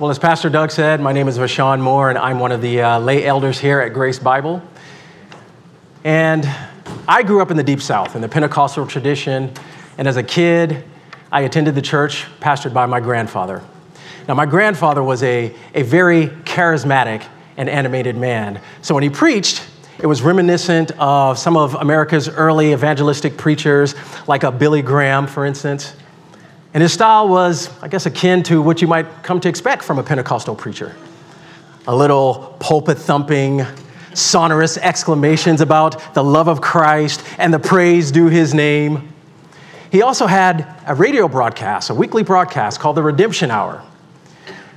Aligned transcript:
Well, 0.00 0.10
as 0.10 0.18
Pastor 0.18 0.50
Doug 0.50 0.72
said, 0.72 1.00
my 1.00 1.12
name 1.12 1.28
is 1.28 1.38
Vashawn 1.38 1.80
Moore, 1.80 2.08
and 2.08 2.18
I'm 2.18 2.40
one 2.40 2.50
of 2.50 2.60
the 2.60 2.82
uh, 2.82 2.98
lay 2.98 3.24
elders 3.24 3.60
here 3.60 3.78
at 3.78 3.94
Grace 3.94 4.18
Bible. 4.18 4.60
And 6.02 6.44
I 7.06 7.22
grew 7.22 7.40
up 7.40 7.52
in 7.52 7.56
the 7.56 7.62
Deep 7.62 7.80
South, 7.80 8.16
in 8.16 8.20
the 8.20 8.28
Pentecostal 8.28 8.88
tradition, 8.88 9.52
and 9.96 10.08
as 10.08 10.16
a 10.16 10.22
kid, 10.24 10.82
I 11.30 11.42
attended 11.42 11.76
the 11.76 11.82
church 11.82 12.26
pastored 12.40 12.74
by 12.74 12.86
my 12.86 12.98
grandfather. 12.98 13.62
Now, 14.26 14.34
my 14.34 14.46
grandfather 14.46 15.00
was 15.00 15.22
a, 15.22 15.54
a 15.74 15.82
very 15.84 16.26
charismatic 16.26 17.24
and 17.56 17.68
animated 17.68 18.16
man. 18.16 18.60
So 18.82 18.94
when 18.94 19.04
he 19.04 19.10
preached, 19.10 19.64
it 20.00 20.08
was 20.08 20.22
reminiscent 20.22 20.90
of 20.98 21.38
some 21.38 21.56
of 21.56 21.76
America's 21.76 22.28
early 22.28 22.72
evangelistic 22.72 23.36
preachers, 23.36 23.94
like 24.26 24.42
a 24.42 24.50
Billy 24.50 24.82
Graham, 24.82 25.28
for 25.28 25.46
instance. 25.46 25.94
And 26.74 26.82
his 26.82 26.92
style 26.92 27.28
was, 27.28 27.70
I 27.80 27.88
guess, 27.88 28.04
akin 28.04 28.42
to 28.44 28.60
what 28.60 28.82
you 28.82 28.88
might 28.88 29.22
come 29.22 29.40
to 29.40 29.48
expect 29.48 29.84
from 29.84 29.98
a 29.98 30.02
Pentecostal 30.02 30.56
preacher 30.56 30.94
a 31.86 31.94
little 31.94 32.56
pulpit 32.60 32.96
thumping, 32.96 33.62
sonorous 34.14 34.78
exclamations 34.78 35.60
about 35.60 36.14
the 36.14 36.24
love 36.24 36.48
of 36.48 36.62
Christ 36.62 37.22
and 37.36 37.52
the 37.52 37.58
praise 37.58 38.10
due 38.10 38.28
his 38.28 38.54
name. 38.54 39.12
He 39.92 40.00
also 40.00 40.26
had 40.26 40.66
a 40.86 40.94
radio 40.94 41.28
broadcast, 41.28 41.90
a 41.90 41.94
weekly 41.94 42.22
broadcast 42.22 42.80
called 42.80 42.96
the 42.96 43.02
Redemption 43.02 43.50
Hour. 43.50 43.84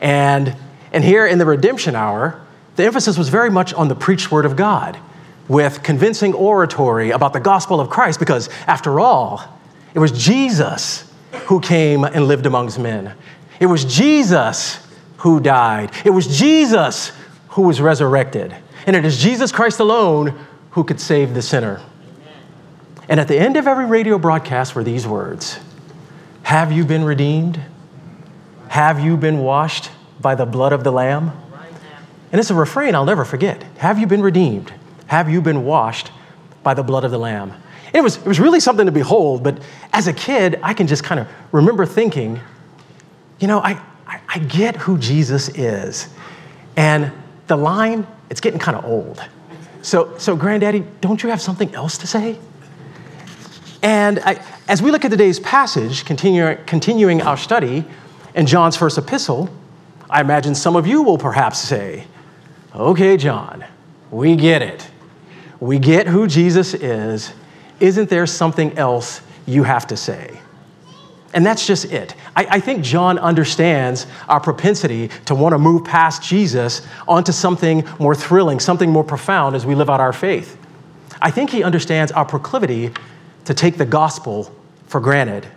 And, 0.02 0.54
and 0.92 1.02
here 1.02 1.26
in 1.26 1.40
the 1.40 1.46
Redemption 1.46 1.96
Hour, 1.96 2.42
the 2.76 2.84
emphasis 2.84 3.18
was 3.18 3.30
very 3.30 3.50
much 3.50 3.74
on 3.74 3.88
the 3.88 3.96
preached 3.96 4.30
word 4.30 4.46
of 4.46 4.58
God 4.58 5.00
with 5.48 5.82
convincing 5.82 6.34
oratory 6.34 7.12
about 7.12 7.32
the 7.32 7.40
gospel 7.40 7.80
of 7.80 7.90
Christ, 7.90 8.20
because 8.20 8.50
after 8.68 9.00
all, 9.00 9.42
it 9.94 10.00
was 10.00 10.12
Jesus 10.12 11.07
who 11.46 11.60
came 11.60 12.04
and 12.04 12.28
lived 12.28 12.46
amongst 12.46 12.80
men. 12.80 13.14
It 13.60 13.66
was 13.66 13.86
Jesus 13.86 14.86
who 15.18 15.40
died. 15.40 15.92
It 16.06 16.12
was 16.12 16.38
Jesus 16.38 17.12
who 17.50 17.64
was 17.64 17.82
resurrected. 17.82 18.56
And 18.86 18.96
it 18.96 19.06
is 19.06 19.18
Jesus 19.18 19.52
Christ 19.52 19.80
alone 19.80 20.38
who 20.72 20.84
could 20.84 21.00
save 21.00 21.34
the 21.34 21.42
sinner. 21.42 21.82
And 23.10 23.20
at 23.20 23.28
the 23.28 23.38
end 23.38 23.58
of 23.58 23.68
every 23.68 23.86
radio 23.86 24.18
broadcast 24.18 24.76
were 24.76 24.84
these 24.84 25.08
words 25.08 25.60
Have 26.44 26.72
you 26.72 26.86
been 26.86 27.04
redeemed? 27.04 27.60
Have 28.70 29.00
you 29.00 29.18
been 29.18 29.40
washed 29.40 29.92
by 30.20 30.36
the 30.36 30.46
blood 30.46 30.74
of 30.74 30.84
the 30.84 30.92
Lamb? 30.92 31.32
And 32.32 32.40
it's 32.40 32.50
a 32.50 32.56
refrain 32.56 32.96
I'll 32.96 33.06
never 33.06 33.26
forget. 33.26 33.64
Have 33.78 34.00
you 34.00 34.08
been 34.08 34.22
redeemed? 34.22 34.74
Have 35.08 35.30
you 35.30 35.42
been 35.42 35.64
washed 35.64 36.12
by 36.62 36.74
the 36.74 36.84
blood 36.84 37.06
of 37.06 37.12
the 37.12 37.18
Lamb? 37.18 37.54
It 37.94 38.02
was, 38.02 38.18
it 38.18 38.26
was 38.26 38.40
really 38.40 38.60
something 38.60 38.86
to 38.86 38.92
behold, 38.92 39.44
but 39.44 39.62
as 39.94 40.08
a 40.08 40.14
kid, 40.14 40.60
I 40.62 40.74
can 40.74 40.88
just 40.88 41.04
kind 41.04 41.20
of 41.20 41.28
remember 41.52 41.86
thinking, 41.86 42.40
you 43.40 43.48
know, 43.48 43.60
I, 43.60 43.82
I, 44.06 44.20
I 44.28 44.40
get 44.40 44.76
who 44.76 44.98
Jesus 44.98 45.50
is. 45.50 46.10
And 46.76 47.12
the 47.48 47.56
line, 47.56 48.06
it's 48.30 48.42
getting 48.42 48.60
kind 48.60 48.78
of 48.78 48.86
old. 48.86 49.24
So, 49.82 50.18
so, 50.18 50.36
Granddaddy, 50.36 50.84
don't 51.02 51.22
you 51.24 51.30
have 51.30 51.42
something 51.42 51.74
else 51.74 51.98
to 52.00 52.08
say? 52.08 52.38
And 53.82 54.20
I, 54.20 54.44
as 54.68 54.82
we 54.82 54.92
look 54.92 55.06
at 55.06 55.12
today's 55.12 55.40
passage, 55.40 56.04
continue, 56.04 56.58
continuing 56.66 57.22
our 57.22 57.38
study 57.38 57.86
in 58.36 58.46
John's 58.46 58.76
first 58.76 58.98
epistle, 58.98 59.50
I 60.10 60.22
imagine 60.22 60.56
some 60.56 60.76
of 60.76 60.88
you 60.88 61.04
will 61.04 61.18
perhaps 61.18 61.60
say, 61.60 62.06
Okay, 62.76 63.18
John, 63.18 63.66
we 64.12 64.36
get 64.36 64.62
it. 64.62 64.88
We 65.60 65.80
get 65.80 66.06
who 66.08 66.28
Jesus 66.28 66.74
is, 66.74 67.34
isn't 67.80 68.10
there 68.10 68.26
something 68.26 68.78
else 68.78 69.22
you 69.46 69.64
have 69.64 69.88
to 69.88 69.98
say? 69.98 70.40
And 71.34 71.46
that's 71.46 71.68
just 71.68 71.86
it. 71.86 72.16
I, 72.36 72.48
I, 72.52 72.60
think 72.60 72.84
John 72.84 73.20
understands 73.20 74.08
our 74.30 74.40
propensity 74.40 75.10
to 75.26 75.36
want 75.36 75.54
to 75.54 75.60
move 75.60 75.84
past 75.84 76.24
Jesus 76.24 76.82
onto 77.08 77.32
something 77.32 77.88
more 78.00 78.16
thrilling, 78.16 78.60
something 78.60 78.90
more 78.90 79.04
profound 79.04 79.56
as 79.56 79.66
we 79.66 79.76
live 79.76 79.90
out 79.90 80.00
our 80.00 80.14
faith. 80.14 80.58
I 81.22 81.30
think 81.30 81.50
he 81.50 81.64
understands 81.64 82.12
our 82.12 82.26
proclivity 82.26 82.92
to 83.46 83.54
take 83.54 83.78
the 83.78 83.86
gospel 83.86 84.54
for 84.88 85.02
granted. 85.02 85.48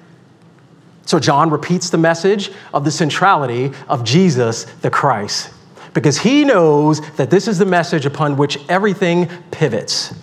So 1.06 1.18
John 1.18 1.50
repeats 1.50 1.90
the 1.90 1.98
message 1.98 2.50
of 2.74 2.84
the 2.84 2.90
centrality 2.90 3.72
of 3.88 4.04
Jesus 4.04 4.64
the 4.64 4.90
Christ 4.90 5.50
because 5.94 6.18
he 6.18 6.44
knows 6.44 7.00
that 7.16 7.30
this 7.30 7.48
is 7.48 7.58
the 7.58 7.66
message 7.66 8.06
upon 8.06 8.36
which 8.36 8.58
everything 8.68 9.28
pivots. 9.50 10.14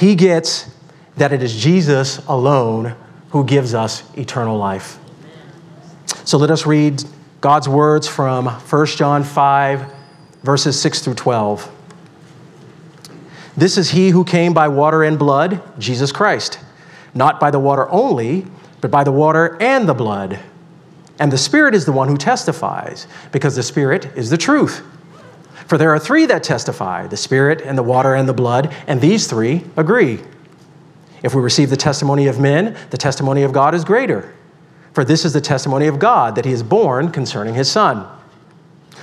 He 0.00 0.14
gets 0.14 0.66
that 1.18 1.30
it 1.30 1.42
is 1.42 1.54
Jesus 1.54 2.26
alone 2.26 2.96
who 3.32 3.44
gives 3.44 3.74
us 3.74 4.02
eternal 4.16 4.56
life. 4.56 4.98
So 6.24 6.38
let 6.38 6.50
us 6.50 6.64
read 6.64 7.04
God's 7.42 7.68
words 7.68 8.08
from 8.08 8.46
1 8.46 8.86
John 8.86 9.22
5, 9.22 9.92
verses 10.42 10.80
6 10.80 11.02
through 11.02 11.16
12. 11.16 11.70
This 13.58 13.76
is 13.76 13.90
he 13.90 14.08
who 14.08 14.24
came 14.24 14.54
by 14.54 14.68
water 14.68 15.02
and 15.02 15.18
blood, 15.18 15.60
Jesus 15.78 16.12
Christ, 16.12 16.58
not 17.12 17.38
by 17.38 17.50
the 17.50 17.60
water 17.60 17.86
only, 17.90 18.46
but 18.80 18.90
by 18.90 19.04
the 19.04 19.12
water 19.12 19.58
and 19.60 19.86
the 19.86 19.92
blood. 19.92 20.38
And 21.18 21.30
the 21.30 21.36
Spirit 21.36 21.74
is 21.74 21.84
the 21.84 21.92
one 21.92 22.08
who 22.08 22.16
testifies, 22.16 23.06
because 23.32 23.54
the 23.54 23.62
Spirit 23.62 24.06
is 24.16 24.30
the 24.30 24.38
truth. 24.38 24.82
For 25.70 25.78
there 25.78 25.94
are 25.94 26.00
three 26.00 26.26
that 26.26 26.42
testify 26.42 27.06
the 27.06 27.16
Spirit, 27.16 27.60
and 27.60 27.78
the 27.78 27.84
water, 27.84 28.16
and 28.16 28.28
the 28.28 28.34
blood, 28.34 28.74
and 28.88 29.00
these 29.00 29.28
three 29.28 29.62
agree. 29.76 30.18
If 31.22 31.32
we 31.32 31.40
receive 31.40 31.70
the 31.70 31.76
testimony 31.76 32.26
of 32.26 32.40
men, 32.40 32.76
the 32.90 32.96
testimony 32.96 33.44
of 33.44 33.52
God 33.52 33.72
is 33.72 33.84
greater. 33.84 34.34
For 34.94 35.04
this 35.04 35.24
is 35.24 35.32
the 35.32 35.40
testimony 35.40 35.86
of 35.86 36.00
God 36.00 36.34
that 36.34 36.44
he 36.44 36.50
is 36.50 36.64
born 36.64 37.12
concerning 37.12 37.54
his 37.54 37.70
Son. 37.70 38.04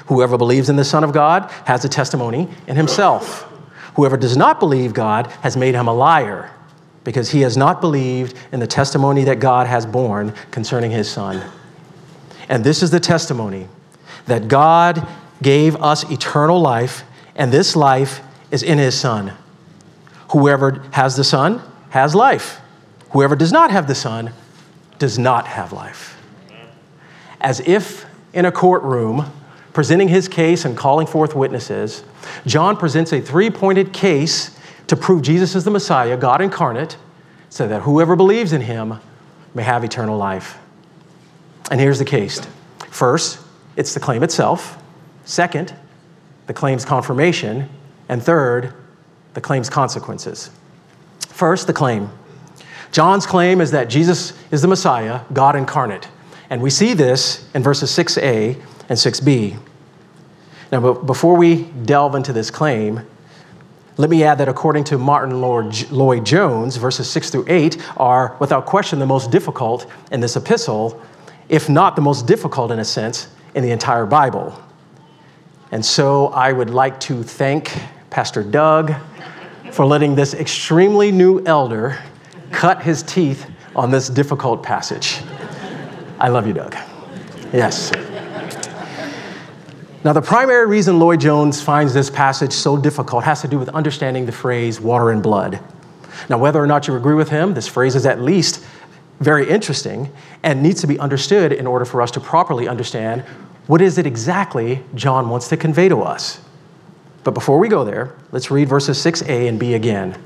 Whoever 0.07 0.37
believes 0.37 0.67
in 0.67 0.75
the 0.75 0.83
Son 0.83 1.05
of 1.05 1.13
God 1.13 1.49
has 1.63 1.85
a 1.85 1.89
testimony 1.89 2.49
in 2.67 2.75
himself. 2.75 3.49
Whoever 3.95 4.17
does 4.17 4.35
not 4.35 4.59
believe 4.59 4.93
God 4.93 5.27
has 5.43 5.55
made 5.55 5.73
him 5.73 5.87
a 5.87 5.93
liar, 5.93 6.51
because 7.05 7.31
he 7.31 7.39
has 7.43 7.55
not 7.55 7.79
believed 7.79 8.35
in 8.51 8.59
the 8.59 8.67
testimony 8.67 9.23
that 9.23 9.39
God 9.39 9.67
has 9.67 9.85
borne 9.85 10.33
concerning 10.51 10.91
his 10.91 11.09
Son. 11.09 11.49
And 12.49 12.61
this 12.61 12.83
is 12.83 12.91
the 12.91 12.99
testimony 12.99 13.69
that 14.25 14.49
God 14.49 15.07
gave 15.41 15.75
us 15.77 16.09
eternal 16.09 16.59
life, 16.59 17.03
and 17.35 17.51
this 17.51 17.75
life 17.75 18.21
is 18.51 18.63
in 18.63 18.77
his 18.77 18.99
Son. 18.99 19.33
Whoever 20.31 20.83
has 20.91 21.15
the 21.15 21.23
Son 21.23 21.61
has 21.89 22.15
life. 22.15 22.59
Whoever 23.11 23.35
does 23.35 23.51
not 23.51 23.71
have 23.71 23.87
the 23.87 23.95
Son 23.95 24.33
does 24.99 25.17
not 25.17 25.47
have 25.47 25.71
life. 25.71 26.21
As 27.39 27.59
if 27.61 28.05
in 28.33 28.45
a 28.45 28.51
courtroom, 28.51 29.31
presenting 29.73 30.07
his 30.07 30.27
case 30.27 30.65
and 30.65 30.75
calling 30.75 31.07
forth 31.07 31.35
witnesses, 31.35 32.03
John 32.45 32.75
presents 32.77 33.13
a 33.13 33.21
three 33.21 33.49
pointed 33.49 33.93
case 33.93 34.57
to 34.87 34.95
prove 34.95 35.21
Jesus 35.21 35.55
is 35.55 35.63
the 35.63 35.71
Messiah, 35.71 36.17
God 36.17 36.41
incarnate, 36.41 36.97
so 37.49 37.67
that 37.67 37.83
whoever 37.83 38.15
believes 38.15 38.53
in 38.53 38.61
him 38.61 38.99
may 39.53 39.63
have 39.63 39.83
eternal 39.83 40.17
life. 40.17 40.57
And 41.69 41.79
here's 41.79 41.99
the 41.99 42.05
case 42.05 42.41
first, 42.89 43.39
it's 43.75 43.93
the 43.93 43.99
claim 43.99 44.23
itself. 44.23 44.81
Second, 45.27 45.75
the 46.47 46.53
claim's 46.53 46.85
confirmation. 46.85 47.69
And 48.07 48.23
third, 48.23 48.73
the 49.33 49.41
claim's 49.41 49.69
consequences. 49.69 50.49
First, 51.19 51.67
the 51.67 51.73
claim. 51.73 52.09
John's 52.93 53.25
claim 53.25 53.59
is 53.59 53.71
that 53.71 53.89
Jesus 53.89 54.31
is 54.51 54.61
the 54.61 54.69
Messiah, 54.69 55.21
God 55.33 55.57
incarnate. 55.57 56.07
And 56.49 56.61
we 56.61 56.69
see 56.69 56.93
this 56.93 57.45
in 57.53 57.61
verses 57.61 57.91
6a 57.91 58.55
and 58.87 58.97
6b. 58.97 59.59
Now, 60.71 60.79
but 60.79 61.05
before 61.05 61.35
we 61.35 61.63
delve 61.63 62.15
into 62.15 62.31
this 62.31 62.49
claim, 62.49 63.01
let 63.97 64.09
me 64.09 64.23
add 64.23 64.37
that 64.37 64.47
according 64.47 64.85
to 64.85 64.97
Martyn 64.97 65.41
Lloyd 65.41 66.25
Jones, 66.25 66.77
verses 66.77 67.09
6 67.09 67.31
through 67.31 67.45
8 67.49 67.77
are, 67.97 68.37
without 68.39 68.65
question, 68.65 68.99
the 68.99 69.05
most 69.05 69.29
difficult 69.29 69.91
in 70.09 70.21
this 70.21 70.37
epistle, 70.37 71.01
if 71.49 71.67
not 71.67 71.97
the 71.97 72.01
most 72.01 72.25
difficult 72.25 72.71
in 72.71 72.79
a 72.79 72.85
sense, 72.85 73.27
in 73.55 73.63
the 73.63 73.71
entire 73.71 74.05
Bible. 74.05 74.57
And 75.71 75.85
so 75.85 76.27
I 76.27 76.53
would 76.53 76.69
like 76.69 76.99
to 77.01 77.23
thank 77.23 77.77
Pastor 78.09 78.43
Doug 78.43 78.93
for 79.71 79.85
letting 79.85 80.15
this 80.15 80.33
extremely 80.33 81.11
new 81.11 81.43
elder 81.45 81.99
cut 82.51 82.81
his 82.81 83.03
teeth 83.03 83.49
on 83.75 83.91
this 83.91 84.07
difficult 84.09 84.63
passage. 84.63 85.19
I 86.19 86.29
love 86.29 86.47
you, 86.47 86.53
Doug. 86.53 86.73
Yes. 87.53 87.91
Now, 90.03 90.13
the 90.13 90.21
primary 90.21 90.67
reason 90.67 90.99
Lloyd 90.99 91.19
Jones 91.19 91.61
finds 91.61 91.93
this 91.93 92.09
passage 92.09 92.53
so 92.53 92.77
difficult 92.77 93.23
has 93.25 93.41
to 93.41 93.47
do 93.47 93.59
with 93.59 93.69
understanding 93.69 94.25
the 94.25 94.31
phrase 94.31 94.79
water 94.79 95.11
and 95.11 95.21
blood. 95.21 95.59
Now, 96.29 96.37
whether 96.37 96.63
or 96.63 96.67
not 96.67 96.87
you 96.87 96.95
agree 96.95 97.15
with 97.15 97.29
him, 97.29 97.53
this 97.53 97.67
phrase 97.67 97.95
is 97.95 98.05
at 98.05 98.21
least 98.21 98.65
very 99.19 99.49
interesting 99.49 100.11
and 100.43 100.61
needs 100.63 100.81
to 100.81 100.87
be 100.87 100.97
understood 100.99 101.51
in 101.51 101.67
order 101.67 101.85
for 101.85 102.01
us 102.01 102.11
to 102.11 102.19
properly 102.19 102.67
understand 102.67 103.23
what 103.67 103.81
is 103.81 103.97
it 103.97 104.07
exactly 104.07 104.83
John 104.95 105.29
wants 105.29 105.49
to 105.49 105.57
convey 105.57 105.89
to 105.89 106.01
us. 106.01 106.39
But 107.23 107.33
before 107.33 107.59
we 107.59 107.67
go 107.67 107.83
there, 107.83 108.15
let's 108.31 108.49
read 108.49 108.69
verses 108.69 108.97
6a 108.97 109.47
and 109.47 109.59
b 109.59 109.73
again 109.73 110.17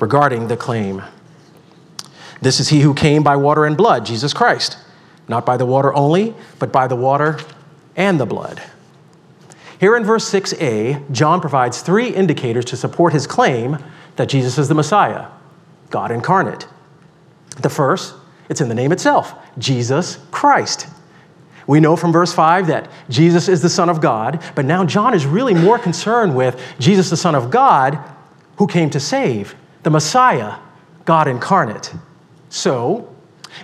regarding 0.00 0.48
the 0.48 0.56
claim. 0.56 1.02
This 2.42 2.58
is 2.60 2.68
he 2.68 2.80
who 2.80 2.92
came 2.92 3.22
by 3.22 3.36
water 3.36 3.64
and 3.64 3.76
blood, 3.76 4.04
Jesus 4.04 4.34
Christ, 4.34 4.76
not 5.28 5.46
by 5.46 5.56
the 5.56 5.64
water 5.64 5.94
only, 5.94 6.34
but 6.58 6.72
by 6.72 6.88
the 6.88 6.96
water 6.96 7.38
and 7.96 8.18
the 8.18 8.26
blood. 8.26 8.60
Here 9.78 9.96
in 9.96 10.04
verse 10.04 10.28
6a, 10.30 11.10
John 11.12 11.40
provides 11.40 11.80
three 11.80 12.08
indicators 12.08 12.64
to 12.66 12.76
support 12.76 13.12
his 13.12 13.26
claim 13.26 13.78
that 14.16 14.28
Jesus 14.28 14.58
is 14.58 14.68
the 14.68 14.74
Messiah, 14.74 15.28
God 15.90 16.10
incarnate. 16.10 16.66
The 17.60 17.70
first, 17.70 18.14
it's 18.48 18.60
in 18.60 18.68
the 18.68 18.74
name 18.74 18.92
itself 18.92 19.34
Jesus 19.58 20.18
Christ. 20.30 20.88
We 21.66 21.80
know 21.80 21.96
from 21.96 22.12
verse 22.12 22.32
5 22.32 22.66
that 22.66 22.90
Jesus 23.08 23.48
is 23.48 23.62
the 23.62 23.68
Son 23.68 23.88
of 23.88 24.00
God, 24.00 24.42
but 24.54 24.64
now 24.64 24.84
John 24.84 25.14
is 25.14 25.26
really 25.26 25.54
more 25.54 25.78
concerned 25.78 26.36
with 26.36 26.60
Jesus, 26.78 27.10
the 27.10 27.16
Son 27.16 27.34
of 27.34 27.50
God, 27.50 27.98
who 28.56 28.66
came 28.66 28.90
to 28.90 29.00
save, 29.00 29.54
the 29.82 29.90
Messiah, 29.90 30.56
God 31.04 31.28
incarnate. 31.28 31.92
So, 32.48 33.14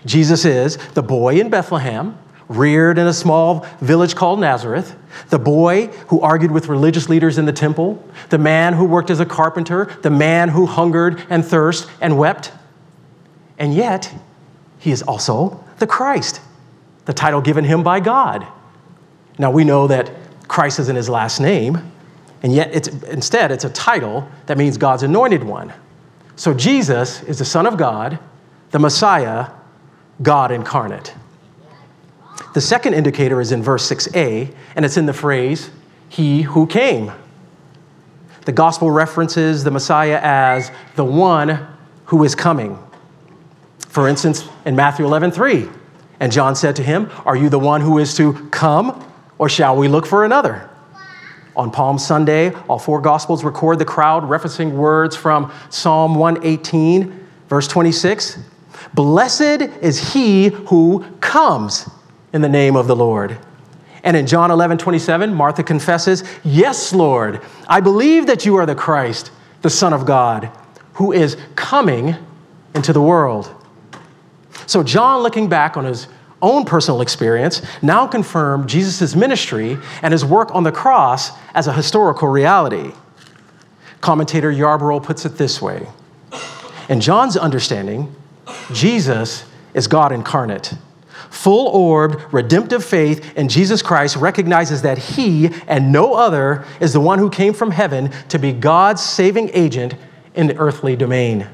Jesus 0.05 0.45
is 0.45 0.77
the 0.95 1.03
boy 1.03 1.41
in 1.41 1.51
Bethlehem, 1.51 2.19
reared 2.49 2.99
in 2.99 3.07
a 3.07 3.13
small 3.13 3.67
village 3.81 4.15
called 4.15 4.41
Nazareth, 4.41 4.97
the 5.29 5.39
boy 5.39 5.87
who 6.09 6.21
argued 6.21 6.51
with 6.51 6.69
religious 6.69 7.09
leaders 7.09 7.39
in 7.39 7.45
the 7.45 7.53
temple, 7.53 8.05
the 8.31 8.39
man 8.39 8.73
who 8.73 8.85
worked 8.85 9.11
as 9.11 9.21
a 9.21 9.27
carpenter, 9.27 9.85
the 10.03 10.11
man 10.11 10.49
who 10.49 10.67
hungered 10.67 11.25
and 11.31 11.45
thirsted 11.45 11.91
and 12.01 12.19
wept. 12.19 12.53
And 13.59 13.75
yet, 13.75 14.13
he 14.79 14.91
is 14.91 15.03
also 15.03 15.63
the 15.79 15.87
Christ, 15.87 16.41
the 17.11 17.15
title 17.15 17.41
given 17.41 17.65
him 17.65 17.83
by 17.83 17.99
God. 17.99 18.47
Now, 19.37 19.51
we 19.51 19.65
know 19.65 19.89
that 19.89 20.13
Christ 20.47 20.79
is 20.79 20.89
in 20.89 20.95
his 20.95 21.09
last 21.09 21.41
name, 21.41 21.91
and 22.45 22.55
yet 22.55 22.73
it's, 22.73 22.87
instead, 22.87 23.51
it's 23.51 23.65
a 23.65 23.71
title 23.71 24.31
that 24.47 24.57
means 24.57 24.79
God's 24.79 25.03
anointed 25.03 25.43
one. 25.43 25.73
So, 26.37 26.55
Jesus 26.55 27.25
is 27.25 27.41
the 27.41 27.45
Son 27.45 27.67
of 27.67 27.77
God, 27.77 28.21
the 28.71 28.79
Messiah, 28.79 29.51
God 30.23 30.53
incarnate. 30.53 31.13
The 32.55 32.61
second 32.61 32.95
indicator 32.95 33.41
is 33.41 33.51
in 33.51 33.61
verse 33.61 33.91
6a, 33.91 34.55
and 34.77 34.85
it's 34.85 34.97
in 34.97 35.07
the 35.07 35.13
phrase, 35.13 35.69
He 36.09 36.43
who 36.43 36.65
came. 36.65 37.11
The 38.45 38.53
gospel 38.53 38.89
references 38.89 39.65
the 39.65 39.73
Messiah 39.73 40.21
as 40.23 40.71
the 40.95 41.05
one 41.05 41.67
who 42.05 42.23
is 42.23 42.37
coming. 42.37 42.79
For 43.89 44.07
instance, 44.07 44.49
in 44.65 44.77
Matthew 44.77 45.05
11, 45.07 45.33
3, 45.33 45.69
and 46.21 46.31
John 46.31 46.55
said 46.55 46.77
to 46.77 46.83
him, 46.83 47.11
Are 47.25 47.37
you 47.37 47.49
the 47.49 47.59
one 47.59 47.81
who 47.81 47.99
is 47.99 48.15
to 48.17 48.35
come, 48.51 49.05
or 49.39 49.49
shall 49.49 49.77
we 49.77 49.89
look 49.89 50.07
for 50.07 50.25
another? 50.25 50.69
On 51.57 51.71
Palm 51.71 51.99
Sunday, 51.99 52.53
all 52.69 52.79
four 52.79 53.01
Gospels 53.01 53.43
record 53.43 53.79
the 53.79 53.85
crowd 53.85 54.23
referencing 54.25 54.73
words 54.73 55.17
from 55.17 55.53
Psalm 55.71 56.15
118, 56.15 57.27
verse 57.49 57.67
26. 57.67 58.39
Blessed 58.95 59.63
is 59.81 60.13
he 60.13 60.49
who 60.49 61.05
comes 61.21 61.89
in 62.33 62.43
the 62.43 62.49
name 62.49 62.77
of 62.77 62.87
the 62.87 62.97
Lord. 62.97 63.39
And 64.05 64.17
in 64.17 64.27
John 64.27 64.51
11, 64.51 64.79
27, 64.79 65.35
Martha 65.35 65.63
confesses, 65.63 66.23
Yes, 66.45 66.93
Lord, 66.93 67.43
I 67.67 67.81
believe 67.81 68.27
that 68.27 68.47
you 68.47 68.57
are 68.57 68.67
the 68.67 68.75
Christ, 68.75 69.31
the 69.63 69.71
Son 69.71 69.93
of 69.93 70.07
God, 70.07 70.51
who 70.95 71.13
is 71.13 71.37
coming 71.57 72.15
into 72.75 72.93
the 72.93 73.03
world. 73.03 73.55
So, 74.71 74.85
John, 74.85 75.25
looking 75.25 75.49
back 75.49 75.77
on 75.77 75.85
his 75.85 76.07
own 76.41 76.65
personal 76.65 77.01
experience, 77.01 77.61
now 77.83 78.07
confirmed 78.07 78.69
Jesus' 78.69 79.17
ministry 79.17 79.77
and 80.01 80.13
his 80.13 80.25
work 80.25 80.55
on 80.55 80.63
the 80.63 80.71
cross 80.71 81.33
as 81.57 81.67
a 81.67 81.73
historical 81.73 82.29
reality. 82.29 82.93
Commentator 84.01 84.53
Yarbrough 84.53 85.03
puts 85.03 85.25
it 85.25 85.37
this 85.39 85.61
way 85.61 85.89
In 86.89 87.01
John's 87.01 87.37
understanding, 87.37 88.15
Jesus 88.73 89.45
is 89.75 89.89
God 89.89 90.13
incarnate. 90.13 90.75
Full 91.31 91.67
orbed, 91.67 92.33
redemptive 92.33 92.85
faith 92.85 93.37
in 93.37 93.49
Jesus 93.49 93.83
Christ 93.83 94.15
recognizes 94.15 94.83
that 94.83 94.99
he 94.99 95.49
and 95.67 95.91
no 95.91 96.15
other 96.15 96.65
is 96.79 96.93
the 96.93 97.01
one 97.01 97.19
who 97.19 97.29
came 97.29 97.55
from 97.55 97.73
heaven 97.73 98.13
to 98.29 98.39
be 98.39 98.53
God's 98.53 99.03
saving 99.03 99.51
agent 99.53 99.97
in 100.37 100.47
the 100.47 100.57
earthly 100.59 100.95
domain. 100.95 101.49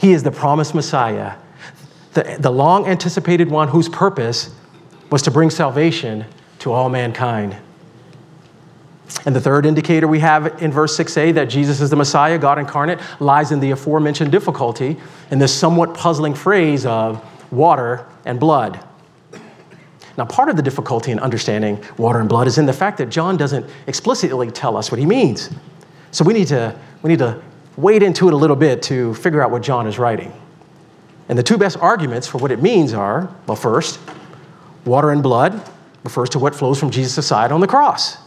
He 0.00 0.14
is 0.14 0.22
the 0.22 0.30
promised 0.30 0.74
Messiah 0.74 1.34
the, 2.14 2.36
the 2.38 2.50
long 2.50 2.86
anticipated 2.86 3.50
one 3.50 3.68
whose 3.68 3.88
purpose 3.88 4.54
was 5.10 5.22
to 5.22 5.30
bring 5.30 5.50
salvation 5.50 6.24
to 6.60 6.72
all 6.72 6.88
mankind. 6.88 7.56
And 9.26 9.36
the 9.36 9.40
third 9.40 9.66
indicator 9.66 10.08
we 10.08 10.20
have 10.20 10.62
in 10.62 10.72
verse 10.72 10.96
6a 10.96 11.34
that 11.34 11.44
Jesus 11.44 11.80
is 11.80 11.90
the 11.90 11.96
Messiah, 11.96 12.38
God 12.38 12.58
incarnate, 12.58 12.98
lies 13.20 13.52
in 13.52 13.60
the 13.60 13.70
aforementioned 13.72 14.32
difficulty 14.32 14.96
in 15.30 15.38
this 15.38 15.54
somewhat 15.54 15.94
puzzling 15.94 16.34
phrase 16.34 16.86
of 16.86 17.22
water 17.52 18.06
and 18.24 18.40
blood. 18.40 18.82
Now, 20.16 20.24
part 20.24 20.48
of 20.48 20.56
the 20.56 20.62
difficulty 20.62 21.10
in 21.10 21.18
understanding 21.18 21.82
water 21.96 22.20
and 22.20 22.28
blood 22.28 22.46
is 22.46 22.58
in 22.58 22.66
the 22.66 22.72
fact 22.72 22.98
that 22.98 23.08
John 23.08 23.36
doesn't 23.36 23.68
explicitly 23.86 24.50
tell 24.50 24.76
us 24.76 24.90
what 24.90 24.98
he 24.98 25.06
means. 25.06 25.50
So 26.10 26.24
we 26.24 26.34
need 26.34 26.48
to, 26.48 26.78
we 27.02 27.08
need 27.08 27.18
to 27.20 27.42
wade 27.76 28.02
into 28.02 28.28
it 28.28 28.34
a 28.34 28.36
little 28.36 28.56
bit 28.56 28.82
to 28.84 29.14
figure 29.14 29.42
out 29.42 29.50
what 29.50 29.62
John 29.62 29.86
is 29.86 29.98
writing. 29.98 30.32
And 31.32 31.38
the 31.38 31.42
two 31.42 31.56
best 31.56 31.78
arguments 31.78 32.26
for 32.28 32.36
what 32.36 32.52
it 32.52 32.60
means 32.60 32.92
are 32.92 33.34
well, 33.46 33.56
first, 33.56 33.98
water 34.84 35.12
and 35.12 35.22
blood 35.22 35.66
refers 36.04 36.28
to 36.28 36.38
what 36.38 36.54
flows 36.54 36.78
from 36.78 36.90
Jesus' 36.90 37.26
side 37.26 37.50
on 37.50 37.62
the 37.62 37.66
cross. 37.66 38.18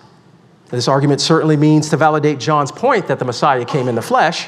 This 0.72 0.88
argument 0.88 1.22
certainly 1.22 1.56
means 1.56 1.88
to 1.92 1.98
validate 1.98 2.40
John's 2.40 2.72
point 2.72 3.06
that 3.06 3.19
the 3.19 3.25
Messiah 3.25 3.63
came 3.63 3.88
in 3.88 3.94
the 3.94 4.02
flesh. 4.02 4.48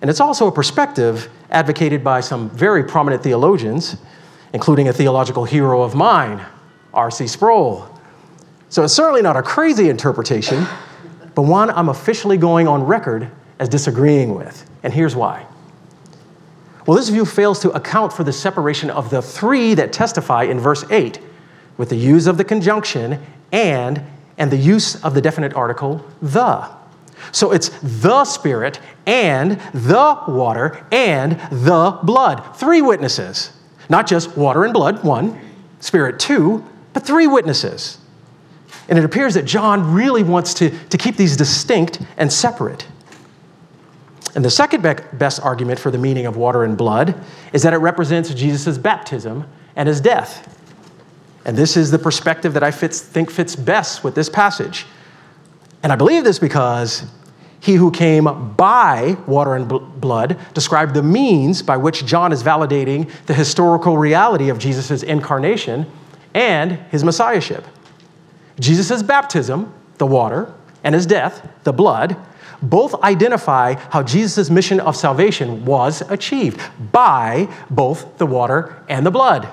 And 0.00 0.10
it's 0.10 0.18
also 0.18 0.48
a 0.48 0.50
perspective 0.50 1.30
advocated 1.48 2.02
by 2.02 2.22
some 2.22 2.50
very 2.50 2.82
prominent 2.82 3.22
theologians, 3.22 3.96
including 4.52 4.88
a 4.88 4.92
theological 4.92 5.44
hero 5.44 5.80
of 5.80 5.94
mine, 5.94 6.44
R.C. 6.92 7.28
Sproul. 7.28 7.88
So 8.68 8.82
it's 8.82 8.94
certainly 8.94 9.22
not 9.22 9.36
a 9.36 9.42
crazy 9.42 9.90
interpretation, 9.90 10.66
but 11.36 11.42
one 11.42 11.70
I'm 11.70 11.88
officially 11.88 12.36
going 12.36 12.66
on 12.66 12.82
record 12.82 13.30
as 13.60 13.68
disagreeing 13.68 14.34
with. 14.34 14.68
And 14.82 14.92
here's 14.92 15.14
why. 15.14 15.46
Well, 16.90 16.96
this 16.96 17.08
view 17.08 17.24
fails 17.24 17.60
to 17.60 17.70
account 17.70 18.12
for 18.12 18.24
the 18.24 18.32
separation 18.32 18.90
of 18.90 19.10
the 19.10 19.22
three 19.22 19.74
that 19.74 19.92
testify 19.92 20.42
in 20.42 20.58
verse 20.58 20.84
8 20.90 21.20
with 21.76 21.88
the 21.88 21.96
use 21.96 22.26
of 22.26 22.36
the 22.36 22.42
conjunction 22.42 23.24
and 23.52 24.02
and 24.38 24.50
the 24.50 24.56
use 24.56 25.00
of 25.04 25.14
the 25.14 25.20
definite 25.20 25.54
article 25.54 26.04
the. 26.20 26.68
So 27.30 27.52
it's 27.52 27.68
the 27.80 28.24
Spirit 28.24 28.80
and 29.06 29.60
the 29.72 30.20
water 30.26 30.84
and 30.90 31.38
the 31.52 31.96
blood. 32.02 32.56
Three 32.56 32.82
witnesses. 32.82 33.52
Not 33.88 34.08
just 34.08 34.36
water 34.36 34.64
and 34.64 34.74
blood, 34.74 35.04
one, 35.04 35.38
Spirit, 35.78 36.18
two, 36.18 36.64
but 36.92 37.06
three 37.06 37.28
witnesses. 37.28 37.98
And 38.88 38.98
it 38.98 39.04
appears 39.04 39.34
that 39.34 39.44
John 39.44 39.94
really 39.94 40.24
wants 40.24 40.54
to, 40.54 40.76
to 40.88 40.98
keep 40.98 41.14
these 41.14 41.36
distinct 41.36 42.00
and 42.16 42.32
separate. 42.32 42.84
And 44.34 44.44
the 44.44 44.50
second 44.50 44.82
best 45.14 45.40
argument 45.42 45.80
for 45.80 45.90
the 45.90 45.98
meaning 45.98 46.26
of 46.26 46.36
water 46.36 46.64
and 46.64 46.76
blood 46.76 47.20
is 47.52 47.62
that 47.62 47.72
it 47.72 47.78
represents 47.78 48.32
Jesus' 48.32 48.78
baptism 48.78 49.46
and 49.76 49.88
his 49.88 50.00
death. 50.00 50.56
And 51.44 51.56
this 51.56 51.76
is 51.76 51.90
the 51.90 51.98
perspective 51.98 52.54
that 52.54 52.62
I 52.62 52.70
fits, 52.70 53.00
think 53.00 53.30
fits 53.30 53.56
best 53.56 54.04
with 54.04 54.14
this 54.14 54.28
passage. 54.28 54.86
And 55.82 55.92
I 55.92 55.96
believe 55.96 56.24
this 56.24 56.38
because 56.38 57.04
he 57.60 57.74
who 57.74 57.90
came 57.90 58.54
by 58.54 59.16
water 59.26 59.54
and 59.54 59.68
blood 60.00 60.38
described 60.54 60.94
the 60.94 61.02
means 61.02 61.62
by 61.62 61.76
which 61.76 62.06
John 62.06 62.32
is 62.32 62.42
validating 62.42 63.10
the 63.26 63.34
historical 63.34 63.98
reality 63.98 64.48
of 64.48 64.58
Jesus' 64.58 65.02
incarnation 65.02 65.90
and 66.34 66.72
his 66.90 67.04
messiahship. 67.04 67.66
Jesus' 68.58 69.02
baptism, 69.02 69.72
the 69.98 70.06
water, 70.06 70.52
and 70.84 70.94
his 70.94 71.06
death, 71.06 71.46
the 71.64 71.72
blood, 71.72 72.16
both 72.62 72.94
identify 73.02 73.74
how 73.74 74.02
Jesus' 74.02 74.50
mission 74.50 74.80
of 74.80 74.96
salvation 74.96 75.64
was 75.64 76.02
achieved 76.10 76.60
by 76.92 77.48
both 77.70 78.18
the 78.18 78.26
water 78.26 78.82
and 78.88 79.04
the 79.04 79.10
blood. 79.10 79.50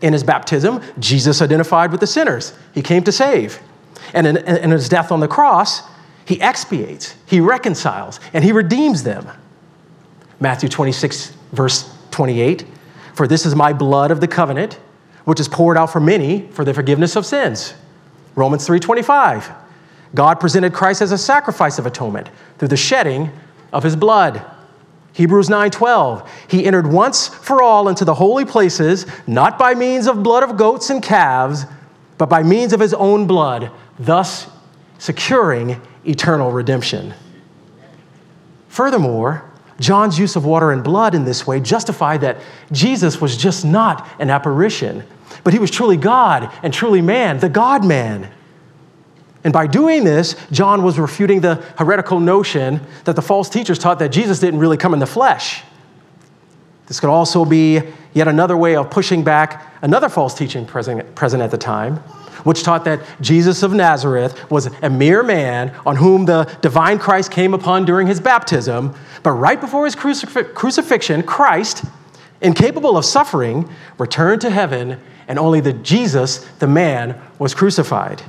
In 0.00 0.12
his 0.12 0.22
baptism, 0.22 0.82
Jesus 0.98 1.42
identified 1.42 1.90
with 1.90 2.00
the 2.00 2.06
sinners 2.06 2.52
he 2.72 2.82
came 2.82 3.02
to 3.04 3.12
save. 3.12 3.60
And 4.14 4.26
in, 4.26 4.36
in 4.36 4.70
his 4.70 4.88
death 4.88 5.10
on 5.10 5.20
the 5.20 5.28
cross, 5.28 5.82
he 6.24 6.40
expiates, 6.40 7.14
he 7.26 7.40
reconciles, 7.40 8.20
and 8.32 8.44
he 8.44 8.52
redeems 8.52 9.02
them. 9.02 9.26
Matthew 10.40 10.68
26, 10.68 11.32
verse 11.52 11.92
28 12.10 12.64
For 13.14 13.26
this 13.26 13.44
is 13.44 13.54
my 13.54 13.72
blood 13.72 14.10
of 14.10 14.20
the 14.20 14.28
covenant, 14.28 14.74
which 15.24 15.40
is 15.40 15.48
poured 15.48 15.76
out 15.76 15.90
for 15.90 16.00
many 16.00 16.46
for 16.52 16.64
the 16.64 16.72
forgiveness 16.72 17.16
of 17.16 17.26
sins. 17.26 17.74
Romans 18.34 18.66
3:25 18.66 19.52
God 20.14 20.40
presented 20.40 20.72
Christ 20.72 21.02
as 21.02 21.12
a 21.12 21.18
sacrifice 21.18 21.78
of 21.78 21.86
atonement 21.86 22.28
through 22.58 22.68
the 22.68 22.76
shedding 22.76 23.30
of 23.72 23.82
his 23.82 23.96
blood. 23.96 24.42
Hebrews 25.12 25.48
9:12 25.48 26.26
He 26.48 26.64
entered 26.64 26.86
once 26.86 27.28
for 27.28 27.62
all 27.62 27.88
into 27.88 28.04
the 28.04 28.14
holy 28.14 28.44
places 28.44 29.06
not 29.26 29.58
by 29.58 29.74
means 29.74 30.06
of 30.06 30.22
blood 30.22 30.42
of 30.42 30.56
goats 30.56 30.90
and 30.90 31.02
calves 31.02 31.66
but 32.16 32.28
by 32.28 32.42
means 32.42 32.72
of 32.72 32.80
his 32.80 32.94
own 32.94 33.26
blood 33.26 33.70
thus 33.98 34.48
securing 34.98 35.80
eternal 36.04 36.50
redemption. 36.50 37.14
Furthermore, 38.68 39.44
John's 39.80 40.18
use 40.18 40.34
of 40.34 40.44
water 40.44 40.72
and 40.72 40.82
blood 40.82 41.14
in 41.14 41.24
this 41.24 41.46
way 41.46 41.60
justified 41.60 42.20
that 42.22 42.38
Jesus 42.72 43.20
was 43.20 43.36
just 43.36 43.64
not 43.64 44.08
an 44.18 44.30
apparition 44.30 45.04
but 45.44 45.52
he 45.52 45.58
was 45.58 45.70
truly 45.70 45.96
God 45.96 46.50
and 46.62 46.72
truly 46.72 47.00
man, 47.00 47.38
the 47.38 47.48
God 47.48 47.84
man. 47.84 48.30
And 49.48 49.52
by 49.54 49.66
doing 49.66 50.04
this, 50.04 50.36
John 50.52 50.82
was 50.82 50.98
refuting 50.98 51.40
the 51.40 51.54
heretical 51.78 52.20
notion 52.20 52.82
that 53.04 53.16
the 53.16 53.22
false 53.22 53.48
teachers 53.48 53.78
taught 53.78 53.98
that 54.00 54.10
Jesus 54.10 54.40
didn't 54.40 54.60
really 54.60 54.76
come 54.76 54.92
in 54.92 55.00
the 55.00 55.06
flesh. 55.06 55.62
This 56.86 57.00
could 57.00 57.08
also 57.08 57.46
be 57.46 57.80
yet 58.12 58.28
another 58.28 58.58
way 58.58 58.76
of 58.76 58.90
pushing 58.90 59.24
back 59.24 59.72
another 59.80 60.10
false 60.10 60.34
teaching 60.34 60.66
present, 60.66 61.14
present 61.14 61.42
at 61.42 61.50
the 61.50 61.56
time, 61.56 61.96
which 62.44 62.62
taught 62.62 62.84
that 62.84 63.00
Jesus 63.22 63.62
of 63.62 63.72
Nazareth 63.72 64.50
was 64.50 64.66
a 64.82 64.90
mere 64.90 65.22
man 65.22 65.74
on 65.86 65.96
whom 65.96 66.26
the 66.26 66.44
divine 66.60 66.98
Christ 66.98 67.30
came 67.30 67.54
upon 67.54 67.86
during 67.86 68.06
his 68.06 68.20
baptism. 68.20 68.94
But 69.22 69.30
right 69.30 69.58
before 69.58 69.86
his 69.86 69.96
crucif- 69.96 70.52
crucifixion, 70.52 71.22
Christ, 71.22 71.86
incapable 72.42 72.98
of 72.98 73.06
suffering, 73.06 73.66
returned 73.96 74.42
to 74.42 74.50
heaven, 74.50 75.00
and 75.26 75.38
only 75.38 75.60
the 75.60 75.72
Jesus, 75.72 76.44
the 76.58 76.68
man, 76.68 77.18
was 77.38 77.54
crucified. 77.54 78.22